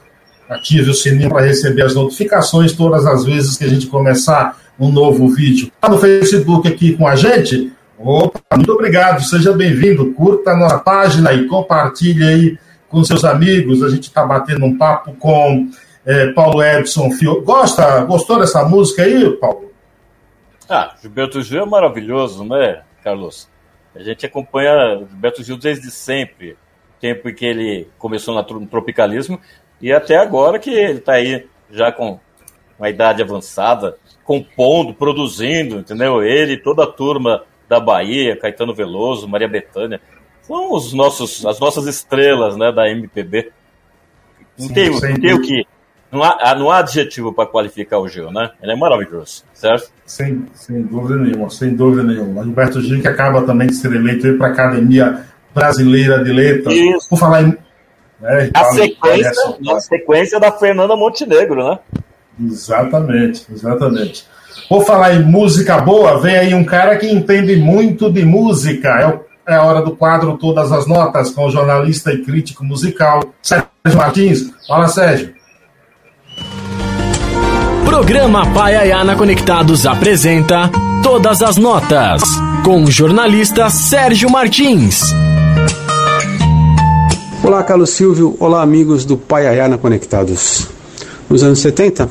[0.49, 4.89] ative o sininho para receber as notificações todas as vezes que a gente começar um
[4.89, 5.69] novo vídeo.
[5.75, 7.73] Está no Facebook aqui com a gente?
[8.01, 10.13] Opa, muito obrigado, seja bem-vindo.
[10.13, 12.57] Curta a nossa página e compartilhe aí
[12.87, 13.83] com seus amigos.
[13.83, 15.69] A gente está batendo um papo com
[16.05, 17.41] é, Paulo Edson Fio.
[17.41, 19.73] Gosta, gostou dessa música aí, Paulo?
[20.69, 23.49] Ah, Gilberto Gil é maravilhoso, né, Carlos?
[23.93, 26.55] A gente acompanha Gilberto Gil desde sempre,
[27.01, 29.41] tempo em que ele começou no tropicalismo,
[29.81, 32.17] e até agora que ele está aí já com
[32.77, 36.23] uma idade avançada, compondo, produzindo, entendeu?
[36.23, 40.01] Ele e toda a turma da Bahia, Caetano Veloso, Maria Bethânia,
[40.41, 43.51] são os nossos, as nossas estrelas né, da MPB.
[44.57, 45.65] Não, sim, tem, não tem o que
[46.11, 48.49] não há, não há adjetivo para qualificar o Gil, né?
[48.63, 49.91] Ele é maravilhoso, certo?
[50.05, 52.43] Sem, sem dúvida nenhuma, sem dúvida nenhuma.
[52.43, 56.73] Gilberto Gil, que acaba também de ser eleito para a Academia Brasileira de Letras.
[56.73, 57.09] Isso.
[57.09, 57.57] Por falar em.
[58.19, 59.31] Né, a, sequência,
[59.69, 61.79] a sequência da Fernanda Montenegro, né?
[62.41, 64.25] Exatamente, exatamente.
[64.69, 68.89] Vou falar em música boa, vem aí um cara que entende muito de música.
[68.89, 72.63] É, o, é a hora do quadro Todas as Notas, com o jornalista e crítico
[72.63, 74.51] musical Sérgio Martins.
[74.67, 75.33] Fala, Sérgio.
[77.85, 80.69] Programa Paiayana Conectados apresenta
[81.03, 82.21] Todas as Notas,
[82.63, 85.01] com o jornalista Sérgio Martins.
[87.43, 88.37] Olá, Carlos Silvio.
[88.39, 90.67] Olá, amigos do Paiayana Conectados.
[91.29, 92.07] Nos anos 70,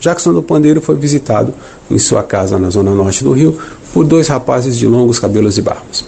[0.00, 1.54] Jackson do Pandeiro foi visitado
[1.90, 3.58] em sua casa na zona norte do Rio
[3.92, 6.04] por dois rapazes de longos cabelos e barbas.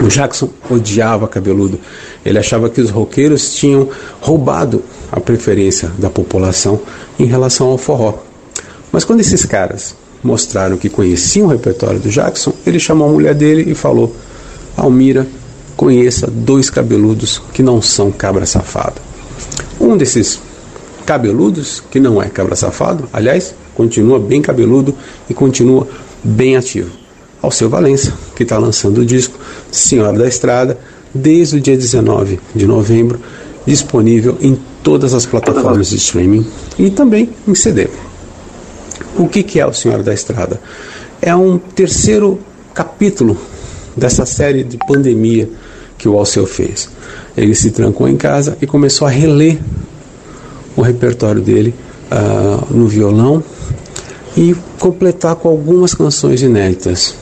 [0.00, 1.78] O Jackson odiava cabeludo.
[2.24, 3.88] Ele achava que os roqueiros tinham
[4.20, 6.80] roubado a preferência da população
[7.18, 8.14] em relação ao forró.
[8.92, 13.34] Mas quando esses caras mostraram que conheciam o repertório do Jackson, ele chamou a mulher
[13.34, 14.14] dele e falou:
[14.76, 15.26] Almira,
[15.76, 18.96] conheça dois cabeludos que não são cabra safada.
[19.80, 20.40] Um desses
[21.08, 24.94] cabeludos, que não é cabra safado, aliás, continua bem cabeludo
[25.26, 25.88] e continua
[26.22, 26.90] bem ativo.
[27.40, 29.38] Ao seu Valença, que está lançando o disco
[29.72, 30.78] Senhora da Estrada,
[31.14, 33.18] desde o dia 19 de novembro,
[33.64, 36.46] disponível em todas as plataformas de streaming
[36.78, 37.88] e também em CD.
[39.16, 40.60] O que, que é o Senhor da Estrada?
[41.22, 42.38] É um terceiro
[42.74, 43.34] capítulo
[43.96, 45.48] dessa série de pandemia
[45.96, 46.90] que o Alceu fez.
[47.34, 49.58] Ele se trancou em casa e começou a reler
[50.78, 51.74] o repertório dele
[52.12, 53.42] uh, no violão
[54.36, 57.16] e completar com algumas canções inéditas.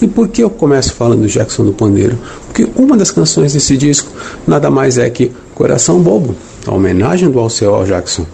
[0.00, 2.18] E por que eu começo falando do Jackson do Pandeiro?
[2.46, 4.10] Porque uma das canções desse disco
[4.46, 6.34] nada mais é que Coração Bobo,
[6.66, 8.26] a homenagem do Alceu ao Jackson.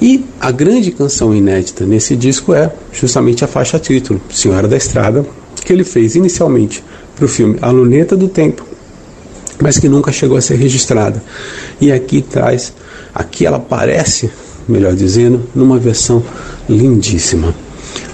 [0.00, 5.26] E a grande canção inédita nesse disco é justamente a faixa título, Senhora da Estrada,
[5.64, 6.84] que ele fez inicialmente
[7.16, 8.64] para o filme A Luneta do Tempo,
[9.60, 11.22] mas que nunca chegou a ser registrada.
[11.80, 12.72] E aqui traz,
[13.14, 14.30] aqui ela aparece,
[14.68, 16.22] melhor dizendo, numa versão
[16.68, 17.54] lindíssima,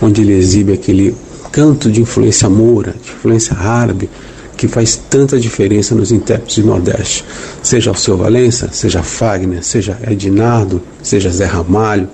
[0.03, 1.16] onde ele exibe aquele
[1.51, 4.11] canto de influência moura, de influência árabe,
[4.57, 7.24] que faz tanta diferença nos intérpretes do Nordeste,
[7.62, 12.07] seja o seu Valença, seja Fagner, seja Ednardo, seja Zé Ramalho,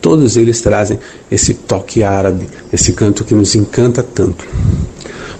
[0.00, 0.98] todos eles trazem
[1.30, 4.46] esse toque árabe, esse canto que nos encanta tanto.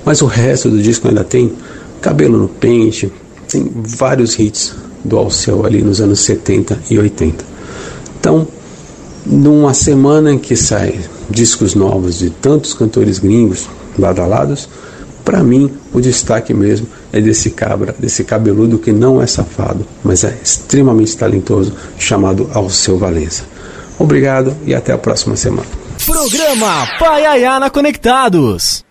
[0.06, 1.52] Mas o resto do disco ainda tem
[2.00, 3.12] Cabelo no Pente,
[3.46, 4.74] tem vários hits
[5.08, 7.44] do Alceu ali nos anos 70 e 80.
[8.20, 8.46] Então,
[9.26, 14.68] numa semana em que saem discos novos de tantos cantores gringos badalados,
[15.24, 20.24] para mim, o destaque mesmo é desse cabra, desse cabeludo que não é safado, mas
[20.24, 23.44] é extremamente talentoso, chamado Alceu Valença.
[23.98, 25.66] Obrigado e até a próxima semana.
[26.06, 28.87] Programa Paiaiana Conectados.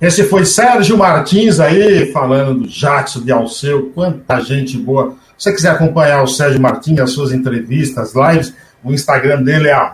[0.00, 3.92] Esse foi Sérgio Martins aí, falando do Jackson de Alceu.
[3.94, 5.14] Quanta gente boa.
[5.36, 9.92] Se você quiser acompanhar o Sérgio Martins, as suas entrevistas, lives, o Instagram dele é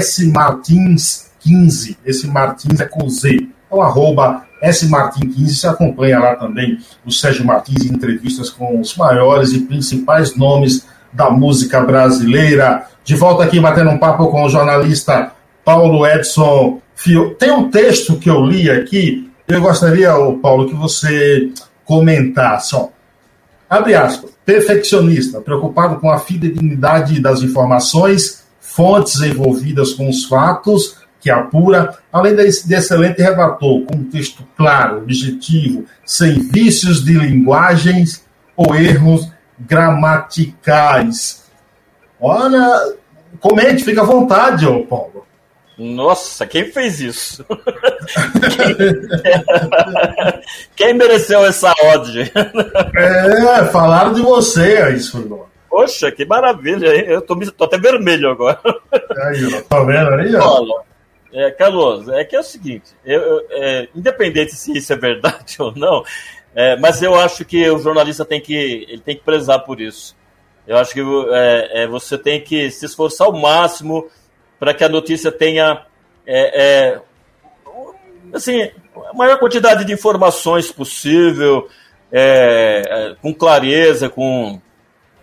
[0.00, 1.96] smartins15.
[2.04, 3.46] Esse Martins é com Z.
[3.66, 5.48] Então, arroba smartins15.
[5.48, 10.84] Você acompanha lá também o Sérgio Martins em entrevistas com os maiores e principais nomes
[11.12, 12.86] da música brasileira.
[13.04, 15.30] De volta aqui batendo um papo com o jornalista
[15.64, 17.34] Paulo Edson Fio.
[17.34, 21.50] Tem um texto que eu li aqui, eu gostaria, Paulo, que você
[21.84, 22.76] comentasse.
[22.76, 22.90] Ó.
[23.68, 24.30] Abre aspas.
[24.44, 32.34] Perfeccionista, preocupado com a fidelidade das informações, fontes envolvidas com os fatos que apura, além
[32.34, 38.24] de excelente redator, com um texto claro, objetivo, sem vícios de linguagens
[38.56, 39.28] ou erros
[39.58, 41.44] gramaticais.
[42.20, 42.94] Olha,
[43.40, 45.11] comente, fica à vontade, ô Paulo.
[45.82, 47.44] Nossa, quem fez isso?
[50.76, 50.94] quem...
[50.94, 52.30] mereceu essa odd?
[52.94, 55.48] é, falaram de você aí, Surdon.
[55.68, 57.06] Poxa, que maravilha, hein?
[57.08, 58.60] Eu tô, tô até vermelho agora.
[58.92, 60.60] Aí, ó, tá vendo aí, ó?
[60.60, 60.84] Olha,
[61.32, 65.56] é, Carlos, é que é o seguinte, eu, eu, é, independente se isso é verdade
[65.58, 66.04] ou não,
[66.54, 70.14] é, mas eu acho que o jornalista tem que, ele tem que prezar por isso.
[70.66, 74.06] Eu acho que é, é, você tem que se esforçar ao máximo
[74.62, 75.82] para que a notícia tenha
[76.24, 77.00] é, é,
[78.32, 78.62] assim,
[79.10, 81.66] a maior quantidade de informações possível,
[82.12, 84.62] é, é com clareza, com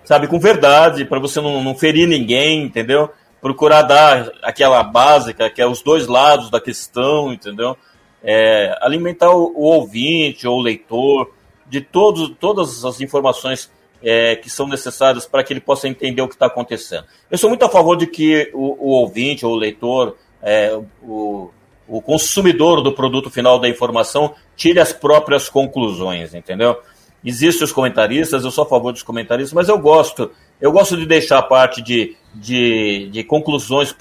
[0.03, 3.11] sabe, com verdade, para você não, não, ferir ninguém, entendeu?
[3.39, 7.77] Procurar dar aquela básica, que é os dois lados da questão, entendeu?
[8.21, 11.31] É, alimentar o, o, ouvinte ou o leitor
[11.65, 13.71] de todos, todas as informações
[14.03, 17.05] é, que são necessárias para que ele possa entender o que está acontecendo.
[17.29, 21.49] Eu sou muito a favor de que o, o ouvinte ou o leitor, é, o,
[21.87, 26.77] o consumidor do produto final da informação, tire as próprias conclusões, entendeu?
[27.23, 30.31] Existem os comentaristas, eu sou a favor dos comentaristas, mas eu gosto,
[30.61, 33.93] eu gosto de deixar a parte de, de, de conclusões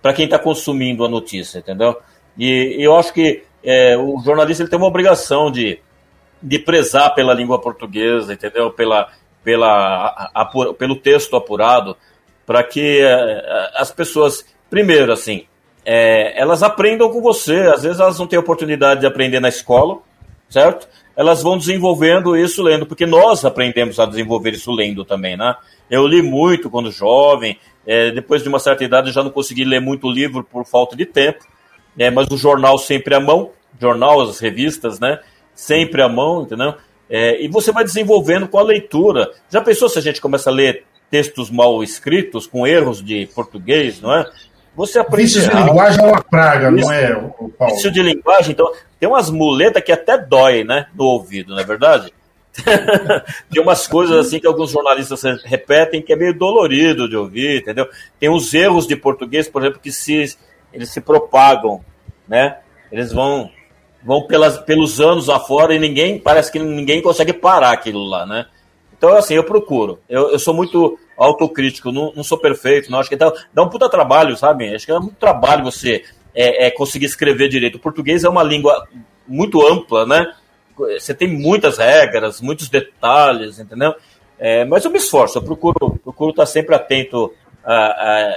[0.00, 1.96] para quem está consumindo a notícia, entendeu?
[2.38, 5.80] E eu acho que é, o jornalista ele tem uma obrigação de,
[6.42, 8.70] de prezar pela língua portuguesa, entendeu?
[8.70, 9.10] Pela,
[9.44, 10.30] pela,
[10.78, 11.96] pelo texto apurado,
[12.46, 15.46] para que é, as pessoas, primeiro, assim,
[15.84, 17.60] é, elas aprendam com você.
[17.74, 19.98] Às vezes elas não têm oportunidade de aprender na escola,
[20.48, 20.88] certo?
[21.16, 25.56] Elas vão desenvolvendo isso lendo, porque nós aprendemos a desenvolver isso lendo também, né?
[25.90, 29.80] Eu li muito quando jovem, é, depois de uma certa idade já não consegui ler
[29.80, 31.44] muito livro por falta de tempo,
[31.98, 35.18] é, mas o jornal sempre à mão, jornal, as revistas, né?
[35.54, 36.74] Sempre à mão, entendeu?
[37.14, 39.30] É, e você vai desenvolvendo com a leitura.
[39.50, 44.00] Já pensou se a gente começa a ler textos mal escritos, com erros de português,
[44.00, 44.26] não é?
[44.74, 45.34] Você aprende.
[45.34, 47.14] Vício de linguagem é uma praga, não é,
[47.58, 47.74] Paulo?
[47.74, 51.64] Vício de linguagem, então, tem umas muletas que até dói, né, no ouvido, não é
[51.64, 52.10] verdade?
[53.50, 57.86] tem umas coisas assim que alguns jornalistas repetem que é meio dolorido de ouvir, entendeu?
[58.18, 60.34] Tem uns erros de português, por exemplo, que se,
[60.72, 61.84] eles se propagam,
[62.26, 62.56] né?
[62.90, 63.50] Eles vão
[64.04, 68.46] vão pelas, pelos anos afora e ninguém, parece que ninguém consegue parar aquilo lá, né?
[68.96, 69.98] Então, assim, eu procuro.
[70.08, 73.68] Eu, eu sou muito autocrítico, não, não sou perfeito, não acho que dá, dá um
[73.68, 74.74] puta trabalho, sabe?
[74.74, 77.76] Acho que é muito trabalho você é, é, conseguir escrever direito.
[77.76, 78.86] O português é uma língua
[79.26, 80.32] muito ampla, né?
[80.76, 83.94] Você tem muitas regras, muitos detalhes, entendeu?
[84.38, 87.32] É, mas eu me esforço, eu procuro, procuro estar sempre atento
[87.64, 87.74] a,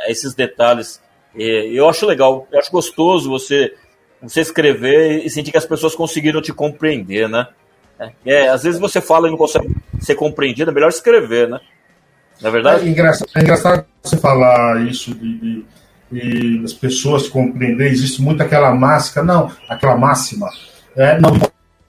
[0.05, 1.01] a esses detalhes.
[1.35, 3.73] E eu acho legal, eu acho gostoso você
[4.27, 7.47] você escrever e sentir que as pessoas conseguiram te compreender, né?
[7.99, 11.59] É, é, às vezes você fala e não consegue ser compreendido, é melhor escrever, né?
[12.41, 12.87] Na é verdade?
[12.87, 15.65] É engraçado, é engraçado você falar isso de, de,
[16.11, 20.49] de as pessoas compreender, existe muito aquela máscara, não, aquela máxima.
[20.95, 21.31] É, não,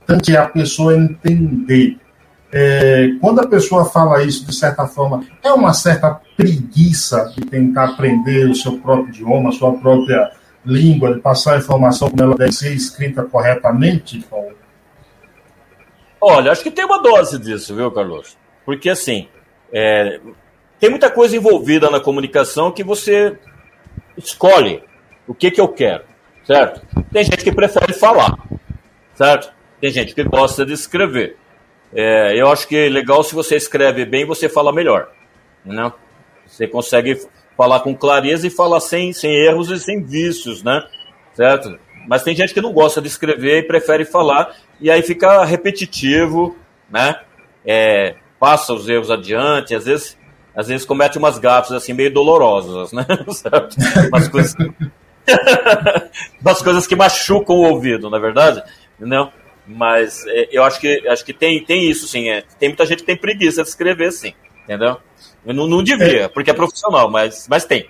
[0.06, 1.98] importante é a pessoa entender.
[2.52, 7.90] É, quando a pessoa fala isso, de certa forma, é uma certa preguiça de tentar
[7.90, 10.30] aprender o seu próprio idioma, a sua própria
[10.66, 14.56] língua, de passar a informação como ela deve ser escrita corretamente, Paulo?
[16.20, 18.36] Olha, acho que tem uma dose disso, viu, Carlos?
[18.64, 19.28] Porque, assim,
[19.72, 20.20] é,
[20.80, 23.38] tem muita coisa envolvida na comunicação que você
[24.16, 24.82] escolhe
[25.26, 26.04] o que, que eu quero,
[26.44, 26.82] certo?
[27.12, 28.36] Tem gente que prefere falar,
[29.14, 29.52] certo?
[29.80, 31.36] Tem gente que gosta de escrever.
[31.94, 35.10] É, eu acho que é legal se você escreve bem, você fala melhor.
[35.64, 35.92] Né?
[36.46, 37.20] Você consegue
[37.56, 40.84] falar com clareza e falar sem, sem erros e sem vícios, né?
[41.34, 41.78] Certo?
[42.08, 46.56] Mas tem gente que não gosta de escrever e prefere falar, e aí fica repetitivo,
[46.90, 47.20] né?
[47.64, 50.18] É, passa os erros adiante, às vezes,
[50.54, 53.04] às vezes comete umas gafas assim meio dolorosas, né?
[54.12, 54.54] umas, coisas,
[56.40, 58.62] umas coisas que machucam o ouvido, na é verdade,
[58.98, 59.30] entendeu?
[59.66, 62.28] Mas é, eu acho que acho que tem, tem isso sim.
[62.28, 62.44] É.
[62.58, 64.32] Tem muita gente que tem preguiça de escrever, sim.
[64.62, 64.98] Entendeu?
[65.46, 66.28] Eu não, não devia, é.
[66.28, 67.88] porque é profissional, mas, mas tem.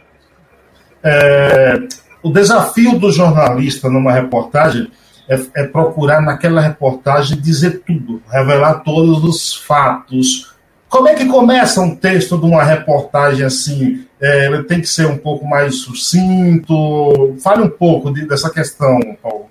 [1.02, 1.78] É,
[2.22, 4.90] o desafio do jornalista numa reportagem
[5.28, 10.54] é, é, procurar naquela reportagem dizer tudo, revelar todos os fatos.
[10.88, 14.06] Como é que começa um texto de uma reportagem assim?
[14.20, 17.36] É, tem que ser um pouco mais sucinto.
[17.42, 19.50] Fale um pouco de, dessa questão, Paulo.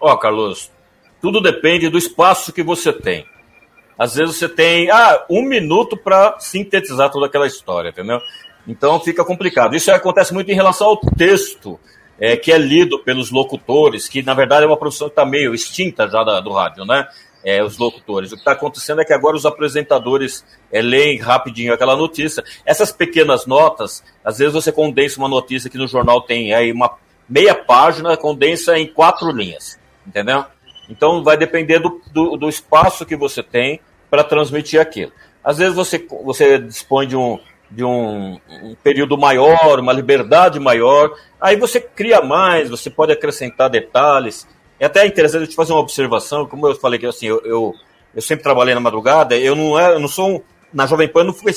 [0.00, 0.70] Ó, oh, Carlos,
[1.20, 3.24] tudo depende do espaço que você tem.
[4.00, 8.18] Às vezes você tem ah, um minuto para sintetizar toda aquela história, entendeu?
[8.66, 9.76] Então fica complicado.
[9.76, 11.78] Isso acontece muito em relação ao texto
[12.18, 15.52] é, que é lido pelos locutores, que na verdade é uma profissão que está meio
[15.52, 17.06] extinta já da, do rádio, né?
[17.44, 18.32] É, os locutores.
[18.32, 22.42] O que está acontecendo é que agora os apresentadores é, leem rapidinho aquela notícia.
[22.64, 26.96] Essas pequenas notas, às vezes você condensa uma notícia que no jornal tem aí uma
[27.28, 30.42] meia página, condensa em quatro linhas, entendeu?
[30.88, 33.78] Então vai depender do, do, do espaço que você tem
[34.10, 35.12] para transmitir aquilo.
[35.42, 37.38] Às vezes você, você dispõe de um,
[37.70, 43.70] de um, um, período maior, uma liberdade maior, aí você cria mais, você pode acrescentar
[43.70, 44.46] detalhes.
[44.78, 47.74] É até interessante te fazer uma observação, como eu falei que assim, eu, eu,
[48.14, 50.42] eu sempre trabalhei na madrugada, eu não, é, eu não sou um,
[50.72, 51.52] na Jovem Pan não fui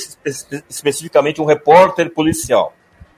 [0.70, 2.74] especificamente um repórter policial.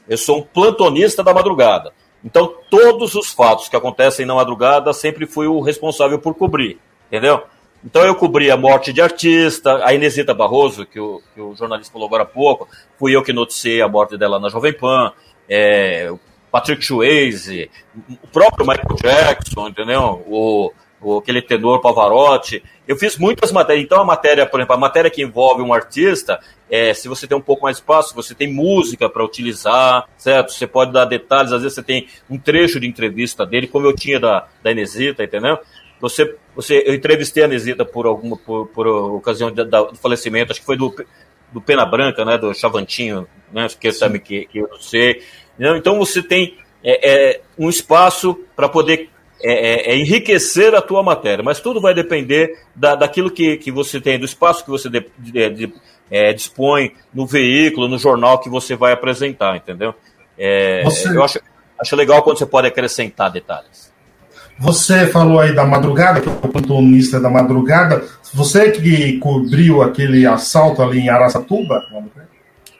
[0.07, 1.93] Eu sou um plantonista da madrugada.
[2.23, 7.43] Então, todos os fatos que acontecem na madrugada, sempre fui o responsável por cobrir, entendeu?
[7.85, 11.93] Então, eu cobri a morte de artista, a Inesita Barroso, que o, que o jornalista
[11.93, 12.67] falou agora há pouco,
[12.97, 15.13] fui eu que noticiei a morte dela na Jovem Pan,
[15.47, 16.11] é,
[16.51, 17.69] Patrick Swayze,
[18.23, 20.23] o próprio Michael Jackson, entendeu?
[20.27, 22.63] O, o, aquele tenor Pavarotti.
[22.87, 23.85] Eu fiz muitas matérias.
[23.85, 27.37] Então, a matéria, por exemplo, a matéria que envolve um artista, é, se você tem
[27.37, 30.51] um pouco mais de espaço, você tem música para utilizar, certo?
[30.53, 33.93] Você pode dar detalhes, às vezes você tem um trecho de entrevista dele, como eu
[33.93, 35.59] tinha da, da Inesita, entendeu?
[35.99, 40.59] Você, você, eu entrevistei a Inesita por alguma por, por ocasião da, do falecimento, acho
[40.59, 40.93] que foi do,
[41.51, 45.21] do Pena Branca, né, do Chavantinho, né, que sabe que, que eu sei.
[45.59, 49.09] Então você tem é, é, um espaço para poder
[49.41, 53.71] é, é, é, enriquecer a tua matéria, mas tudo vai depender da, daquilo que, que
[53.71, 55.73] você tem, do espaço que você de, de, de,
[56.09, 59.95] é, dispõe no veículo, no jornal que você vai apresentar, entendeu?
[60.37, 61.09] É, você...
[61.09, 61.39] Eu acho,
[61.79, 63.93] acho legal quando você pode acrescentar detalhes.
[64.57, 68.03] Você falou aí da madrugada, que é o plantonista da madrugada.
[68.33, 71.81] Você que cobriu aquele assalto ali em Araçatuba?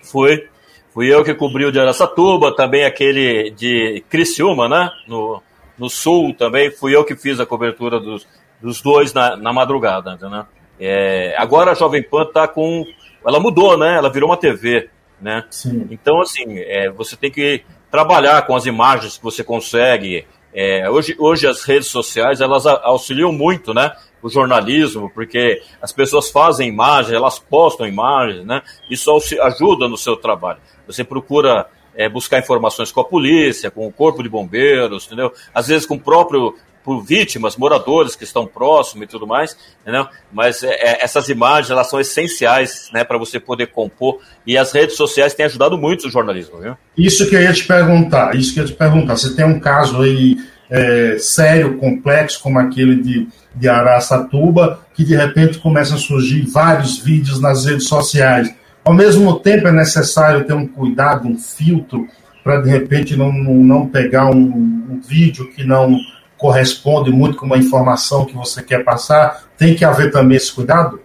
[0.02, 0.48] Foi.
[0.94, 4.90] Fui eu que cobriu de Araçatuba, também aquele de Criciúma, né?
[5.06, 5.44] No,
[5.78, 8.26] no sul também, fui eu que fiz a cobertura dos,
[8.62, 10.46] dos dois na, na madrugada, né?
[10.80, 12.86] É, agora a Jovem Pan tá com.
[13.26, 13.98] Ela mudou, né?
[13.98, 15.46] Ela virou uma TV, né?
[15.50, 15.88] Sim.
[15.90, 20.26] Então, assim, é, você tem que trabalhar com as imagens que você consegue.
[20.58, 23.92] É, hoje, hoje as redes sociais elas auxiliam muito, né?
[24.24, 28.62] O jornalismo, porque as pessoas fazem imagens, elas postam imagens, né?
[28.90, 30.60] Isso ajuda no seu trabalho.
[30.88, 35.34] Você procura é, buscar informações com a polícia, com o corpo de bombeiros, entendeu?
[35.54, 36.56] Às vezes com o próprio
[36.86, 40.08] por vítimas, moradores que estão próximos e tudo mais, entendeu?
[40.32, 44.20] Mas é, é, essas imagens elas são essenciais, né, para você poder compor.
[44.46, 46.78] E as redes sociais têm ajudado muito o jornalismo, viu?
[46.98, 49.18] Isso que eu ia te perguntar, isso que eu ia te perguntar.
[49.18, 50.38] Você tem um caso aí
[50.70, 57.00] é, sério, complexo, como aquele de, de Araçatuba, que de repente começam a surgir vários
[57.00, 58.54] vídeos nas redes sociais
[58.86, 62.08] ao mesmo tempo, é necessário ter um cuidado, um filtro,
[62.44, 65.98] para de repente não, não pegar um, um, vídeo que não
[66.38, 69.44] corresponde muito com uma informação que você quer passar.
[69.58, 71.00] Tem que haver também esse cuidado?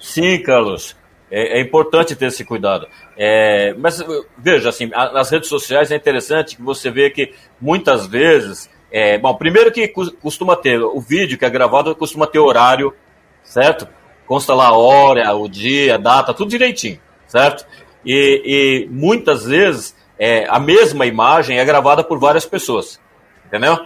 [0.00, 0.96] Sim, Carlos.
[1.30, 2.86] É, é importante ter esse cuidado.
[3.16, 4.04] É, mas
[4.36, 8.70] veja, assim, nas redes sociais é interessante que você vê que muitas vezes.
[8.90, 12.94] É, bom, primeiro que costuma ter o vídeo que é gravado, costuma ter horário,
[13.42, 13.88] certo?
[14.32, 17.66] consta lá a hora, o dia, a data, tudo direitinho, certo?
[18.02, 22.98] E, e muitas vezes é, a mesma imagem é gravada por várias pessoas,
[23.44, 23.78] entendeu?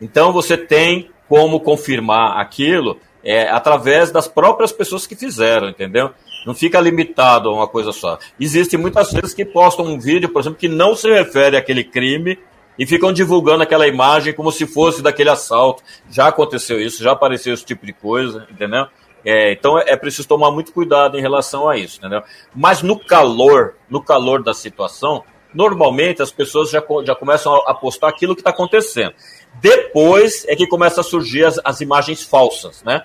[0.00, 6.10] Então você tem como confirmar aquilo é, através das próprias pessoas que fizeram, entendeu?
[6.46, 8.18] Não fica limitado a uma coisa só.
[8.38, 12.38] Existem muitas vezes que postam um vídeo, por exemplo, que não se refere àquele crime
[12.78, 15.82] e ficam divulgando aquela imagem como se fosse daquele assalto.
[16.10, 18.86] Já aconteceu isso, já apareceu esse tipo de coisa, entendeu?
[19.24, 22.22] É, então é preciso tomar muito cuidado em relação a isso, entendeu?
[22.54, 25.24] Mas no calor, no calor da situação,
[25.54, 29.12] normalmente as pessoas já, já começam a postar aquilo que está acontecendo.
[29.60, 33.02] Depois é que começa a surgir as, as imagens falsas, né?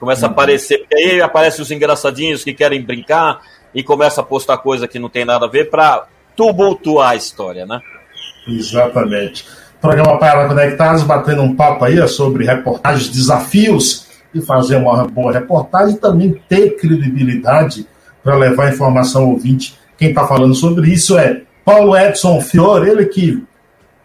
[0.00, 0.30] Começa uhum.
[0.30, 3.40] a aparecer, porque aí aparecem os engraçadinhos que querem brincar
[3.74, 6.06] e começa a postar coisa que não tem nada a ver para
[6.36, 7.80] tumultuar a história, né?
[8.46, 9.46] Exatamente.
[9.80, 15.94] Programa Para Conectados, batendo um papo aí sobre reportagens, desafios e fazer uma boa reportagem
[15.94, 17.86] e também ter credibilidade
[18.22, 19.78] para levar informação ao ouvinte.
[19.96, 23.42] Quem está falando sobre isso é Paulo Edson Fiore, ele que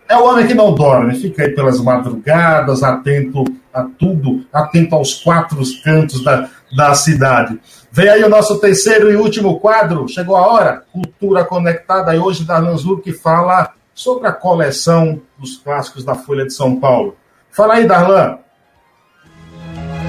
[0.07, 5.13] é o homem que não dorme, fica aí pelas madrugadas, atento a tudo, atento aos
[5.13, 7.59] quatro cantos da, da cidade.
[7.91, 12.43] Vem aí o nosso terceiro e último quadro, chegou a hora, Cultura Conectada, e hoje
[12.43, 17.15] da Lanzur que fala sobre a coleção dos clássicos da Folha de São Paulo.
[17.51, 18.37] Fala aí, Darlan.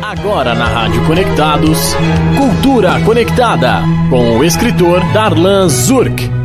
[0.03, 1.95] Agora na Rádio Conectados,
[2.39, 6.40] Cultura Conectada, com o escritor Darlan Zurk.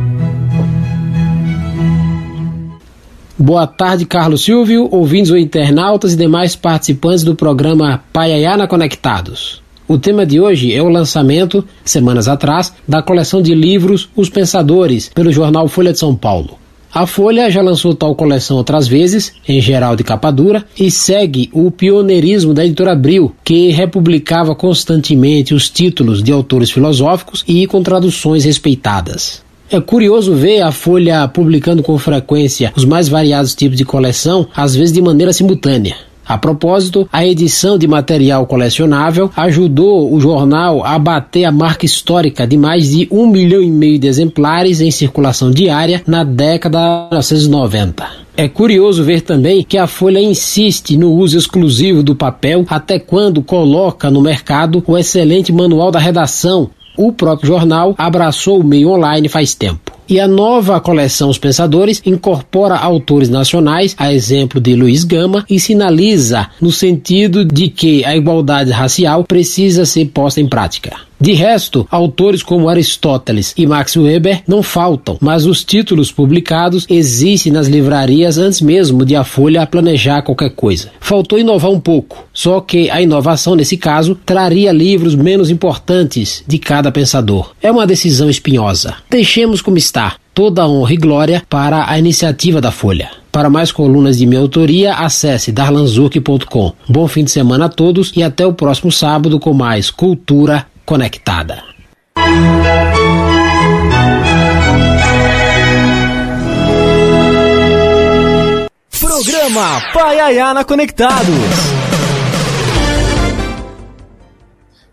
[3.38, 9.60] Boa tarde, Carlos Silvio, ouvintes ou internautas e demais participantes do programa Paiaiana Conectados.
[9.86, 15.10] O tema de hoje é o lançamento, semanas atrás, da coleção de livros Os Pensadores,
[15.14, 16.58] pelo jornal Folha de São Paulo.
[16.90, 21.50] A Folha já lançou tal coleção outras vezes, em geral de capa dura, e segue
[21.52, 27.82] o pioneirismo da editora Abril, que republicava constantemente os títulos de autores filosóficos e com
[27.82, 29.44] traduções respeitadas.
[29.70, 34.76] É curioso ver a Folha publicando com frequência os mais variados tipos de coleção, às
[34.76, 35.96] vezes de maneira simultânea.
[36.24, 42.44] A propósito, a edição de material colecionável ajudou o jornal a bater a marca histórica
[42.44, 47.14] de mais de um milhão e meio de exemplares em circulação diária na década de
[47.14, 48.26] 1990.
[48.36, 53.40] É curioso ver também que a Folha insiste no uso exclusivo do papel até quando
[53.40, 56.70] coloca no mercado o excelente manual da redação.
[56.96, 59.92] O próprio jornal abraçou o meio online faz tempo.
[60.08, 65.58] E a nova coleção Os Pensadores incorpora autores nacionais, a exemplo de Luiz Gama, e
[65.58, 71.05] sinaliza no sentido de que a igualdade racial precisa ser posta em prática.
[71.26, 77.52] De resto, autores como Aristóteles e Max Weber não faltam, mas os títulos publicados existem
[77.52, 80.88] nas livrarias antes mesmo de a Folha planejar qualquer coisa.
[81.00, 86.60] Faltou inovar um pouco, só que a inovação nesse caso traria livros menos importantes de
[86.60, 87.56] cada pensador.
[87.60, 88.94] É uma decisão espinhosa.
[89.10, 90.14] Deixemos como está.
[90.32, 93.10] Toda honra e glória para a iniciativa da Folha.
[93.32, 96.72] Para mais colunas de minha autoria, acesse darlanzurk.com.
[96.88, 101.64] Bom fim de semana a todos e até o próximo sábado com mais Cultura conectada.
[109.00, 111.26] Programa Paiaiana Conectados.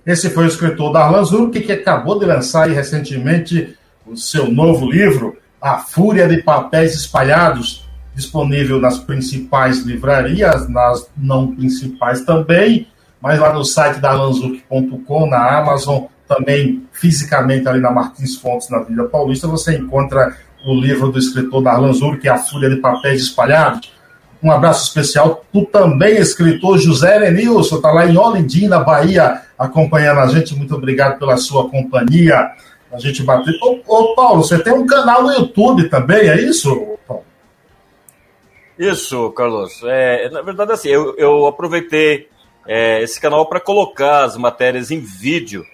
[0.03, 3.77] Esse foi o escritor Darlan Zurk, que acabou de lançar recentemente
[4.07, 11.55] o seu novo livro, A Fúria de Papéis Espalhados, disponível nas principais livrarias, nas não
[11.55, 12.87] principais também,
[13.23, 18.79] mas lá no site da lanzuc.com, na Amazon, também fisicamente ali na Martins Fontes, na
[18.79, 22.75] Vila Paulista, você encontra o livro do escritor Darlan Zurk, que é A Fúria de
[22.81, 23.93] Papéis Espalhados.
[24.43, 30.27] Um abraço especial para também escritor José Erenilson, está lá em Olindina, Bahia, acompanhando a
[30.27, 30.53] gente.
[30.53, 32.51] Muito obrigado pela sua companhia.
[32.91, 33.53] A gente bateu.
[33.61, 37.23] Ô, ô, Paulo, você tem um canal no YouTube também, é isso, Paulo?
[38.77, 39.81] Isso, Carlos.
[39.85, 42.27] É, na verdade, assim, eu, eu aproveitei
[42.67, 45.65] é, esse canal para colocar as matérias em vídeo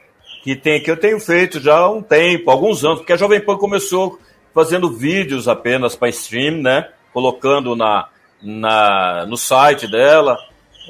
[0.44, 3.42] que tem que eu tenho feito já há um tempo, alguns anos, porque a Jovem
[3.42, 4.20] Pan começou
[4.54, 6.90] fazendo vídeos apenas para stream, né?
[7.14, 8.08] Colocando na,
[8.42, 10.38] na, no site dela.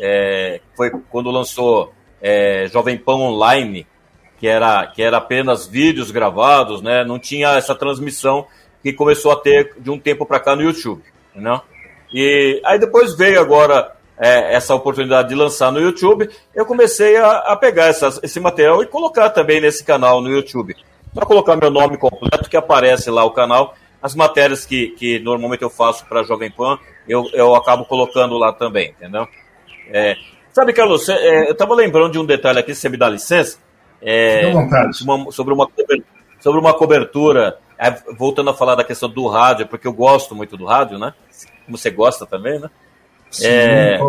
[0.02, 3.86] É, foi quando lançou é, Jovem Pan Online,
[4.39, 7.04] que era, que era apenas vídeos gravados, né?
[7.04, 8.45] Não tinha essa transmissão
[8.82, 11.04] que começou a ter de um tempo para cá no YouTube,
[11.36, 11.60] né?
[12.14, 17.38] E aí depois veio agora é, essa oportunidade de lançar no YouTube, eu comecei a,
[17.38, 20.76] a pegar essas, esse material e colocar também nesse canal no YouTube.
[21.13, 25.63] Só colocar meu nome completo, que aparece lá o canal, as matérias que, que normalmente
[25.63, 29.26] eu faço para Jovem Pan, eu, eu acabo colocando lá também, entendeu?
[29.91, 30.15] É,
[30.51, 33.57] sabe, Carlos, é, eu estava lembrando de um detalhe aqui, se você me dá licença.
[34.01, 34.93] É, uma,
[35.32, 35.67] sobre, uma,
[36.39, 40.55] sobre uma cobertura, é, voltando a falar da questão do rádio, porque eu gosto muito
[40.57, 41.13] do rádio, né?
[41.65, 42.70] Como você gosta também, né?
[43.32, 43.99] Sim, é,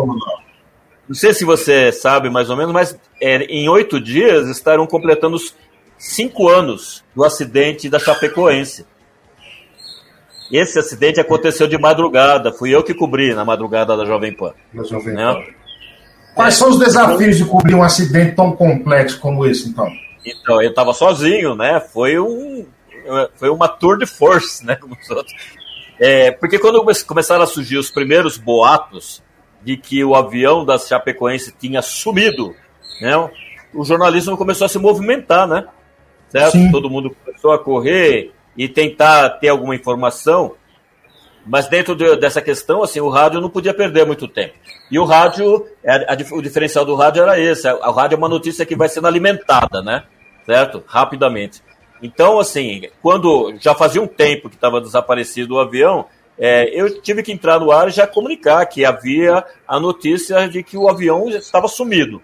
[1.07, 5.35] não sei se você sabe mais ou menos, mas é, em oito dias estarão completando
[5.35, 5.53] os
[5.97, 8.85] cinco anos do acidente da Chapecoense.
[10.51, 14.53] Esse acidente aconteceu de madrugada, fui eu que cobri na madrugada da Jovem Pan.
[14.73, 15.33] Da Jovem né?
[15.33, 15.43] Pan.
[16.33, 19.91] Quais são os desafios de cobrir um acidente tão complexo como esse, então?
[20.25, 21.79] Então, eu estava sozinho, né?
[21.79, 22.65] Foi um.
[23.35, 24.75] foi uma tour de force, né?
[24.75, 25.33] Como os outros.
[26.03, 29.21] É, porque quando começaram a surgir os primeiros boatos
[29.61, 32.55] de que o avião da Chapecoense tinha sumido,
[32.99, 33.29] né?
[33.71, 35.67] O jornalismo começou a se movimentar, né?
[36.27, 36.53] Certo?
[36.53, 36.71] Sim.
[36.71, 40.55] Todo mundo começou a correr e tentar ter alguma informação.
[41.45, 44.55] Mas dentro de, dessa questão, assim, o rádio não podia perder muito tempo.
[44.89, 47.71] E o rádio, a, a, o diferencial do rádio era esse.
[47.71, 50.03] O rádio é uma notícia que vai sendo alimentada, né?
[50.47, 50.83] Certo?
[50.87, 51.61] Rapidamente.
[52.01, 56.05] Então, assim, quando já fazia um tempo que estava desaparecido o avião,
[56.37, 60.63] é, eu tive que entrar no ar e já comunicar que havia a notícia de
[60.63, 62.21] que o avião estava sumido.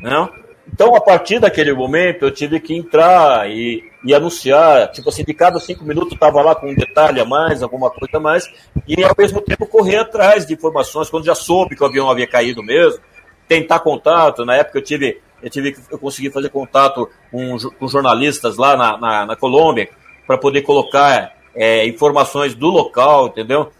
[0.00, 0.28] Né?
[0.72, 5.32] Então, a partir daquele momento, eu tive que entrar e, e anunciar, tipo assim, de
[5.32, 8.50] cada cinco minutos estava lá com um detalhe a mais, alguma coisa a mais,
[8.86, 12.26] e ao mesmo tempo correr atrás de informações, quando já soube que o avião havia
[12.26, 13.00] caído mesmo,
[13.46, 14.44] tentar contato.
[14.44, 18.98] Na época eu tive, eu tive eu consegui fazer contato com, com jornalistas lá na,
[18.98, 19.90] na, na Colômbia
[20.26, 23.70] para poder colocar é, informações do local, entendeu?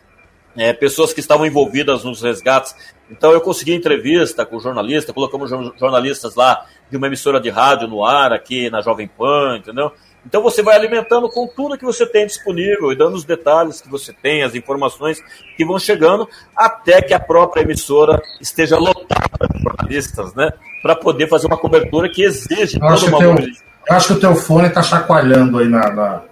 [0.56, 2.74] É, pessoas que estavam envolvidas nos resgates.
[3.10, 8.04] Então eu consegui entrevista com jornalista, colocamos jornalistas lá de uma emissora de rádio no
[8.04, 9.92] ar aqui na Jovem Pan, entendeu?
[10.26, 13.88] Então você vai alimentando com tudo que você tem disponível e dando os detalhes que
[13.88, 15.22] você tem, as informações
[15.56, 20.50] que vão chegando, até que a própria emissora esteja lotada de jornalistas, né?
[20.82, 24.34] Para poder fazer uma cobertura que exige eu acho, teu, eu acho que o teu
[24.34, 26.22] fone está chacoalhando aí na, na,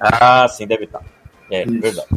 [0.00, 1.00] Ah, sim, deve estar.
[1.00, 1.04] Tá.
[1.50, 1.80] É, Isso.
[1.80, 2.08] verdade.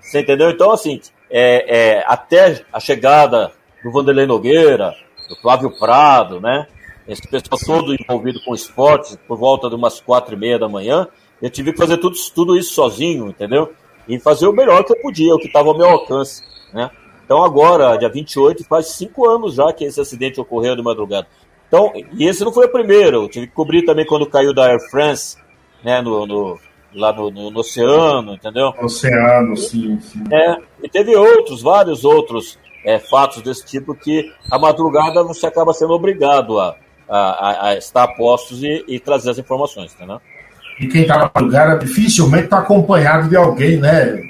[0.00, 0.50] Você entendeu?
[0.50, 1.00] Então, assim,
[1.30, 3.52] é, é, até a chegada
[3.82, 4.94] do Vanderlei Nogueira,
[5.30, 6.66] do Flávio Prado, né?
[7.06, 11.06] Esse pessoal todo envolvido com esportes, por volta de umas quatro e meia da manhã,
[11.40, 13.72] eu tive que fazer tudo, tudo isso sozinho, entendeu?
[14.08, 16.42] E fazer o melhor que eu podia, o que estava ao meu alcance,
[16.72, 16.90] né?
[17.24, 21.26] Então agora, dia 28, faz cinco anos já que esse acidente ocorreu de madrugada.
[21.68, 24.66] Então, e esse não foi o primeiro, eu tive que cobrir também quando caiu da
[24.66, 25.36] Air France,
[25.82, 26.58] né, no, no
[26.94, 28.72] lá no, no, no, oceano, entendeu?
[28.80, 30.22] Oceano, sim, sim.
[30.32, 35.72] É, e teve outros, vários outros é, fatos desse tipo que a madrugada você acaba
[35.72, 36.76] sendo obrigado a,
[37.08, 40.20] a, a estar a postos e, e, trazer as informações, entendeu?
[40.80, 44.22] E quem está na madrugada dificilmente está acompanhado de alguém, né?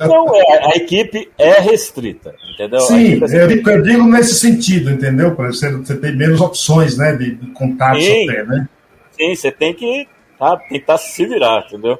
[0.00, 2.80] Não, é, a equipe é restrita, entendeu?
[2.80, 5.34] Sim, é eu, digo, eu, digo, nesse sentido, entendeu?
[5.34, 7.14] Para você, você ter menos opções, né?
[7.14, 8.68] De, de contato até, né?
[9.12, 10.08] Sim, você tem que
[10.38, 11.98] tá, tentar se virar, entendeu?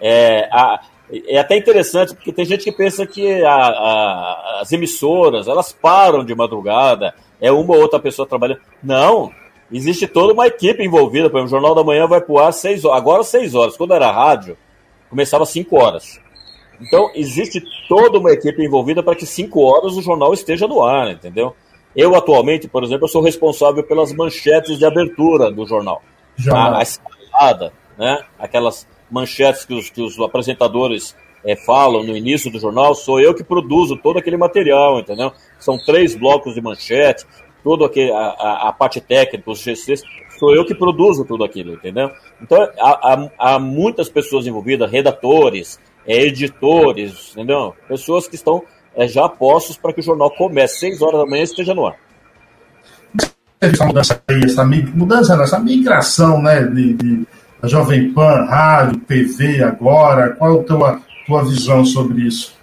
[0.00, 0.80] É, a,
[1.28, 6.24] é até interessante, porque tem gente que pensa que a, a, as emissoras, elas param
[6.24, 8.60] de madrugada, é uma ou outra pessoa trabalhando.
[8.80, 9.32] Não,
[9.70, 11.28] existe toda uma equipe envolvida.
[11.28, 13.76] Por exemplo, o Jornal da Manhã vai pro ar seis horas, agora seis horas.
[13.76, 14.56] Quando era rádio,
[15.10, 16.20] começava cinco horas.
[16.80, 21.10] Então, existe toda uma equipe envolvida para que cinco horas o jornal esteja no ar,
[21.12, 21.54] entendeu?
[21.94, 26.02] Eu, atualmente, por exemplo, eu sou responsável pelas manchetes de abertura do jornal.
[26.36, 26.74] jornal.
[26.74, 28.24] A, a escalada, né?
[28.38, 31.14] Aquelas manchetes que os, que os apresentadores
[31.44, 35.32] é, falam no início do jornal, sou eu que produzo todo aquele material, entendeu?
[35.58, 37.24] São três blocos de manchete,
[37.62, 40.02] toda a, a, parte técnica, os GCs,
[40.38, 42.10] sou eu que produzo tudo aquilo, entendeu?
[42.40, 47.74] Então, há, há, há muitas pessoas envolvidas, redatores, é, editores, entendeu?
[47.88, 48.62] Pessoas que estão
[48.94, 51.96] é, já postos para que o jornal comece, seis horas da manhã esteja no ar.
[53.60, 57.26] Essa mudança, essa mudança, essa migração, né, de, de
[57.62, 62.56] Jovem Pan, rádio, TV agora, qual a tua, tua visão sobre isso?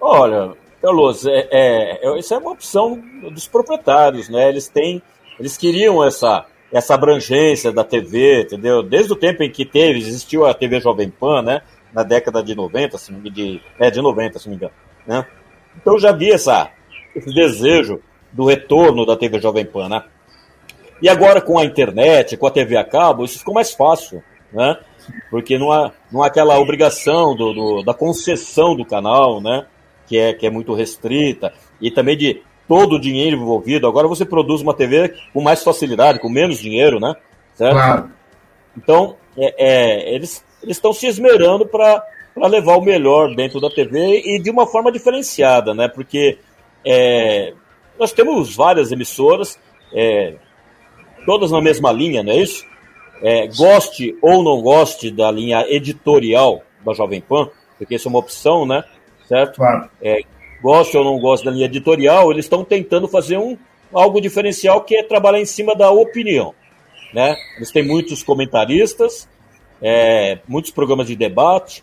[0.00, 0.52] Olha,
[0.82, 3.02] Carlos, é, é, isso é uma opção
[3.32, 4.50] dos proprietários, né?
[4.50, 5.02] Eles têm,
[5.40, 8.82] eles queriam essa, essa abrangência da TV, entendeu?
[8.82, 11.62] Desde o tempo em que teve, existiu a TV Jovem Pan, né?
[11.92, 14.74] Na década de 90, assim, de, é, de 90, se não me engano,
[15.06, 15.26] né?
[15.76, 16.70] Então já vi essa,
[17.16, 18.00] esse desejo
[18.30, 20.04] do retorno da TV Jovem Pan, né?
[21.00, 24.78] E agora com a internet, com a TV a cabo, isso ficou mais fácil, né?
[25.30, 29.66] Porque não há, não há aquela obrigação do, do, da concessão do canal, né?
[30.06, 33.86] Que é, que é muito restrita, e também de todo o dinheiro envolvido.
[33.86, 37.14] Agora você produz uma TV com mais facilidade, com menos dinheiro, né?
[37.54, 37.74] Certo?
[37.74, 38.10] Claro.
[38.76, 42.02] Então, é, é, eles estão se esmerando para
[42.48, 45.88] levar o melhor dentro da TV e de uma forma diferenciada, né?
[45.88, 46.38] Porque
[46.84, 47.54] é,
[47.98, 49.58] nós temos várias emissoras,
[49.92, 50.34] é,
[51.24, 52.64] todas na mesma linha, não é isso?
[53.24, 57.48] É, goste ou não goste da linha editorial da Jovem Pan,
[57.78, 58.84] porque isso é uma opção, né?
[59.26, 59.56] Certo?
[59.56, 59.88] Claro.
[60.02, 60.20] É,
[60.62, 63.56] goste ou não goste da linha editorial, eles estão tentando fazer um,
[63.94, 66.54] algo diferencial que é trabalhar em cima da opinião.
[67.14, 67.34] Né?
[67.56, 69.26] Eles têm muitos comentaristas,
[69.80, 71.82] é, muitos programas de debate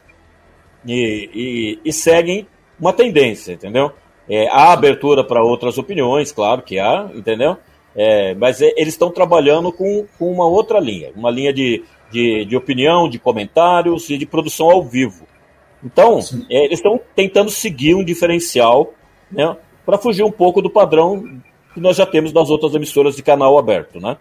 [0.85, 2.45] e, e, e seguem
[2.79, 3.91] uma tendência, entendeu?
[4.29, 7.57] É, há abertura para outras opiniões, claro que há, entendeu?
[7.95, 12.45] É, mas é, eles estão trabalhando com, com uma outra linha, uma linha de, de,
[12.45, 15.27] de opinião, de comentários e de produção ao vivo.
[15.83, 16.19] Então,
[16.49, 18.93] é, eles estão tentando seguir um diferencial
[19.31, 21.41] né, para fugir um pouco do padrão
[21.73, 24.17] que nós já temos das outras emissoras de canal aberto, né?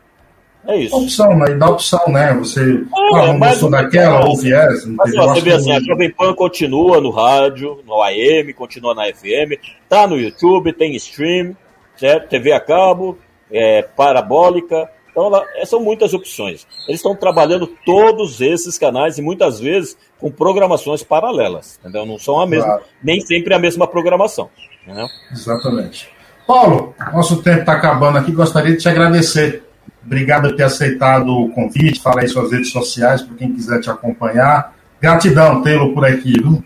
[0.66, 0.94] É isso.
[0.94, 1.54] Opção, né?
[1.54, 2.34] Dá opção, né?
[2.34, 4.84] Você ah, não gostou daquela, ou viés.
[4.86, 9.04] Mas ó, você vê assim, a Jovem Pan continua no rádio, no AM, continua na
[9.04, 9.58] FM,
[9.88, 11.56] tá no YouTube, tem stream,
[11.96, 12.28] certo?
[12.28, 13.16] TV a cabo,
[13.52, 14.88] é, parabólica.
[15.10, 16.66] Então, ela, é, são muitas opções.
[16.86, 22.06] Eles estão trabalhando todos esses canais e muitas vezes com programações paralelas, entendeu?
[22.06, 22.82] Não são a mesma, claro.
[23.02, 24.48] nem sempre a mesma programação.
[24.82, 25.06] Entendeu?
[25.32, 26.08] Exatamente.
[26.46, 28.32] Paulo, nosso tempo está acabando aqui.
[28.32, 29.64] Gostaria de te agradecer.
[30.04, 32.00] Obrigado por ter aceitado o convite.
[32.00, 34.74] Fala aí suas redes sociais para quem quiser te acompanhar.
[35.00, 36.64] Gratidão tê-lo por aqui, viu?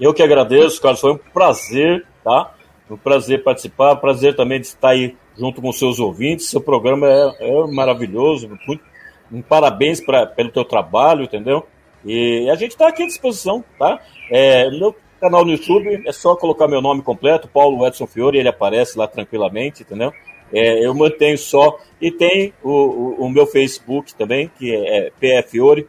[0.00, 1.00] Eu que agradeço, Carlos.
[1.00, 2.52] Foi um prazer, tá?
[2.90, 6.50] Um prazer participar, prazer também de estar aí junto com seus ouvintes.
[6.50, 8.48] Seu programa é, é maravilhoso.
[8.66, 8.82] Muito,
[9.30, 11.66] um parabéns pra, pelo teu trabalho, entendeu?
[12.04, 14.00] E a gente está aqui à disposição, tá?
[14.30, 18.48] É, no canal no YouTube é só colocar meu nome completo, Paulo Edson Fiore, ele
[18.48, 20.12] aparece lá tranquilamente, entendeu?
[20.52, 21.78] É, eu mantenho só.
[22.00, 25.88] E tem o, o, o, meu Facebook também, que é, é PF Fiore,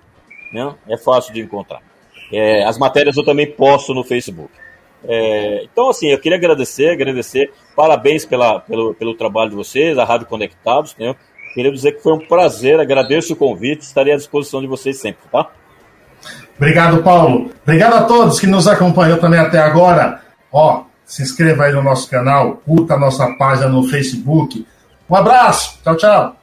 [0.54, 0.76] né?
[0.88, 1.82] É fácil de encontrar.
[2.32, 4.52] É, as matérias eu também posto no Facebook.
[5.06, 10.06] É, então, assim, eu queria agradecer, agradecer, parabéns pela, pelo, pelo trabalho de vocês, a
[10.06, 11.16] Rádio Conectados, né?
[11.54, 15.22] Queria dizer que foi um prazer, agradeço o convite, estarei à disposição de vocês sempre,
[15.32, 15.50] tá?
[16.58, 17.52] Obrigado, Paulo.
[17.64, 20.22] Obrigado a todos que nos acompanhou também até agora.
[20.52, 24.66] Ó, se inscreva aí no nosso canal, curta a nossa página no Facebook.
[25.10, 26.43] Um abraço, tchau, tchau.